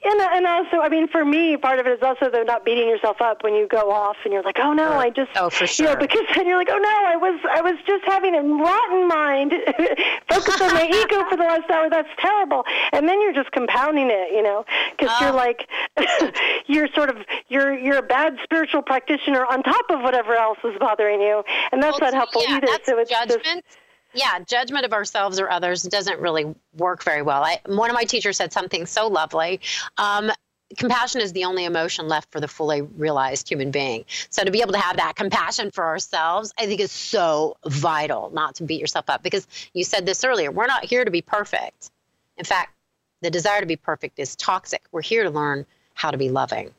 And, 0.07 0.21
and 0.21 0.47
also, 0.47 0.81
I 0.83 0.91
mean, 0.91 1.09
for 1.09 1.25
me, 1.25 1.57
part 1.57 1.79
of 1.79 1.87
it 1.87 1.93
is 1.93 2.03
also 2.03 2.31
the 2.31 2.45
not 2.45 2.65
beating 2.65 2.89
yourself 2.89 3.23
up 3.23 3.43
when 3.43 3.55
you 3.55 3.67
go 3.67 3.91
off 3.91 4.17
and 4.25 4.33
you're 4.33 4.43
like, 4.43 4.59
oh 4.59 4.75
no, 4.75 4.93
I 4.93 5.09
just, 5.09 5.31
oh 5.37 5.49
for 5.49 5.67
sure, 5.67 5.87
you 5.87 5.95
know, 5.95 5.99
because 5.99 6.23
then 6.35 6.47
you're 6.47 6.59
like, 6.59 6.69
oh 6.71 6.77
no, 6.77 6.89
I 6.89 7.17
was, 7.17 7.41
I 7.51 7.63
was 7.63 7.75
just 7.87 8.05
having 8.05 8.35
a 8.35 8.43
rotten 8.43 9.09
mind, 9.09 9.53
focused 10.29 10.61
on 10.61 10.75
my 10.75 10.87
ego 10.87 11.25
for 11.31 11.37
the 11.37 11.45
last 11.45 11.71
hour. 11.71 11.89
That's 11.89 12.09
terrible. 12.19 12.65
And 12.93 13.09
then 13.09 13.21
you're 13.23 13.33
just 13.33 13.51
compounding 13.53 14.11
it, 14.11 14.33
you 14.33 14.43
know, 14.43 14.67
because 14.91 15.11
uh, 15.11 15.25
you're 15.25 15.35
like, 15.35 15.69
you're 16.67 16.89
sort 16.95 17.09
of, 17.09 17.17
you're, 17.49 17.77
you're 17.77 17.99
a 17.99 18.03
bad 18.03 18.37
spiritual 18.45 18.83
practitioner 18.83 19.47
on 19.47 19.63
top 19.63 19.87
of 19.89 20.03
whatever 20.03 20.35
else 20.35 20.59
is 20.65 20.75
bothering 20.79 21.23
you, 21.23 21.43
and 21.73 21.83
that's 21.83 21.99
well, 21.99 22.13
not 22.13 22.15
helpful 22.15 22.43
yeah, 22.47 22.57
either. 22.57 22.67
That's 22.67 22.87
so 22.87 22.99
it's 22.99 23.11
judgment. 23.11 23.65
Just, 23.65 23.79
yeah, 24.15 24.39
judgment 24.41 24.85
of 24.85 24.93
ourselves 24.93 25.39
or 25.41 25.51
others 25.51 25.83
doesn't 25.83 26.21
really 26.21 26.55
work 26.77 27.03
very 27.03 27.23
well. 27.23 27.43
I, 27.43 27.61
one 27.67 27.91
of 27.91 27.95
my 27.95 28.05
teachers 28.05 28.37
said 28.37 28.53
something 28.53 28.87
so 28.87 29.09
lovely. 29.09 29.61
Um, 29.99 30.31
compassion 30.77 31.21
is 31.21 31.33
the 31.33 31.45
only 31.45 31.65
emotion 31.65 32.09
left 32.09 32.31
for 32.31 32.41
the 32.41 32.49
fully 32.49 32.83
realized 32.83 33.49
human 33.49 33.71
being. 33.71 34.05
So 34.31 34.45
to 34.45 34.51
be 34.51 34.61
able 34.61 34.73
to 34.73 34.79
have 34.79 34.97
that 34.97 35.17
compassion 35.17 35.71
for 35.71 35.85
ourselves, 35.85 36.53
I 36.59 36.67
think 36.67 36.81
is 36.81 36.93
so 36.93 37.57
vital 37.67 38.31
not 38.33 38.57
to 38.57 38.65
beat 38.65 38.81
yourself 38.81 39.09
up 39.09 39.23
because 39.23 39.47
you 39.73 39.85
said 39.85 40.07
this 40.07 40.25
earlier. 40.25 40.51
We're 40.51 40.67
not 40.67 40.85
here 40.85 41.05
to 41.05 41.11
be 41.11 41.23
perfect. 41.23 41.91
In 42.37 42.45
fact, 42.45 42.73
the 43.21 43.31
desire 43.31 43.61
to 43.61 43.67
be 43.67 43.77
perfect 43.77 44.19
is 44.19 44.37
toxic. 44.37 44.83
We're 44.93 45.03
here 45.03 45.25
to 45.25 45.31
learn 45.31 45.67
how 45.95 46.11
to 46.11 46.19
be 46.19 46.29
loving. 46.29 46.71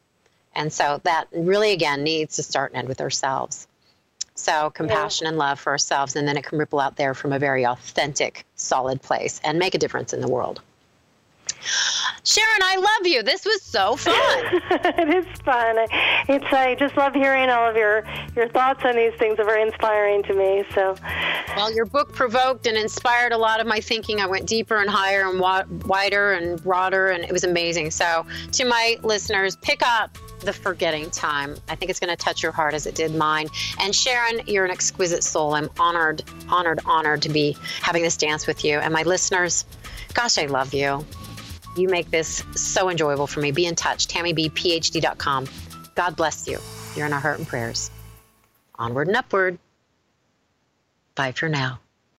And 0.54 0.72
so 0.72 1.02
that 1.04 1.28
really, 1.34 1.72
again, 1.72 2.04
needs 2.04 2.36
to 2.38 2.44
start 2.44 2.72
and 2.72 2.80
end 2.80 2.88
with 2.88 3.02
ourselves. 3.02 3.68
So 4.36 4.70
compassion 4.70 5.26
yeah. 5.26 5.30
and 5.30 5.38
love 5.38 5.60
for 5.60 5.72
ourselves, 5.72 6.16
and 6.16 6.28
then 6.28 6.38
it 6.38 6.44
can 6.44 6.58
ripple 6.58 6.80
out 6.80 6.98
there 6.98 7.14
from 7.14 7.32
a 7.32 7.40
very 7.40 7.66
authentic, 7.66 8.46
solid 8.56 9.02
place 9.02 9.40
and 9.44 9.58
make 9.58 9.74
a 9.74 9.78
difference 9.78 10.14
in 10.14 10.22
the 10.22 10.28
world. 10.28 10.62
Sharon, 12.24 12.62
I 12.64 12.76
love 12.78 13.08
you. 13.08 13.24
This 13.24 13.46
was 13.46 13.62
so 13.62 13.96
fun. 13.98 14.14
it 14.14 15.10
is 15.10 15.26
fun. 15.42 15.76
It's 16.28 16.46
I 16.52 16.76
just 16.76 16.98
love 16.98 17.14
hearing 17.14 17.50
all 17.50 17.70
of 17.70 17.76
your 17.76 18.04
your 18.36 18.50
thoughts 18.50 18.84
on 18.84 18.96
these 18.96 19.14
things. 19.16 19.40
Are 19.40 19.46
very 19.46 19.62
inspiring 19.62 20.24
to 20.24 20.34
me. 20.34 20.64
So, 20.74 20.96
well, 21.56 21.74
your 21.74 21.86
book 21.86 22.14
provoked 22.14 22.68
and 22.68 22.78
inspired 22.78 23.32
a 23.32 23.38
lot 23.38 23.60
of 23.60 23.68
my 23.68 23.80
thinking. 23.80 24.20
I 24.22 24.26
went 24.26 24.48
deeper 24.48 24.78
and 24.78 24.90
higher 24.90 25.30
and 25.30 25.40
wider 25.86 26.34
and 26.34 26.62
broader, 26.62 27.08
and 27.08 27.24
it 27.24 27.32
was 27.32 27.44
amazing. 27.44 27.92
So, 27.92 28.26
to 28.54 28.66
my 28.66 28.98
listeners, 29.04 29.56
pick 29.58 29.82
up 29.86 30.18
the 30.46 30.54
forgetting 30.54 31.10
time. 31.10 31.56
I 31.68 31.76
think 31.76 31.90
it's 31.90 32.00
going 32.00 32.16
to 32.16 32.16
touch 32.16 32.44
your 32.44 32.52
heart 32.52 32.74
as 32.74 32.86
it 32.86 32.96
did 32.96 33.14
mine. 33.16 33.50
And 33.80 33.94
Sharon, 33.94 34.42
you're 34.48 34.66
an 34.66 34.72
exquisite 34.72 35.24
soul. 35.24 35.56
I'm 35.56 35.70
honored, 35.80 36.24
honored, 36.50 36.80
honored 36.86 37.22
to 37.24 37.30
be 37.30 37.58
having 37.82 38.04
this 38.04 38.18
dance 38.18 38.48
with 38.48 38.64
you. 38.64 38.78
And 38.80 38.94
my 38.94 39.04
listeners, 39.04 39.66
gosh, 40.14 40.38
I 40.38 40.46
love 40.46 40.74
you. 40.74 41.06
You 41.76 41.90
make 41.90 42.10
this 42.10 42.44
so 42.56 42.90
enjoyable 42.90 43.28
for 43.28 43.42
me. 43.42 43.52
Be 43.52 43.66
in 43.66 43.76
touch. 43.76 44.08
TammiBPhD.com. 44.08 45.48
God 45.96 46.16
bless 46.16 46.48
you. 46.48 46.60
You're 46.96 47.06
in 47.06 47.14
our 47.14 47.20
heart 47.20 47.40
and 47.40 47.48
prayers. 47.48 47.92
Onward 48.76 49.08
and 49.08 49.18
upward. 49.18 49.60
Bye 51.16 51.32
for 51.32 51.50
now. 51.50 51.80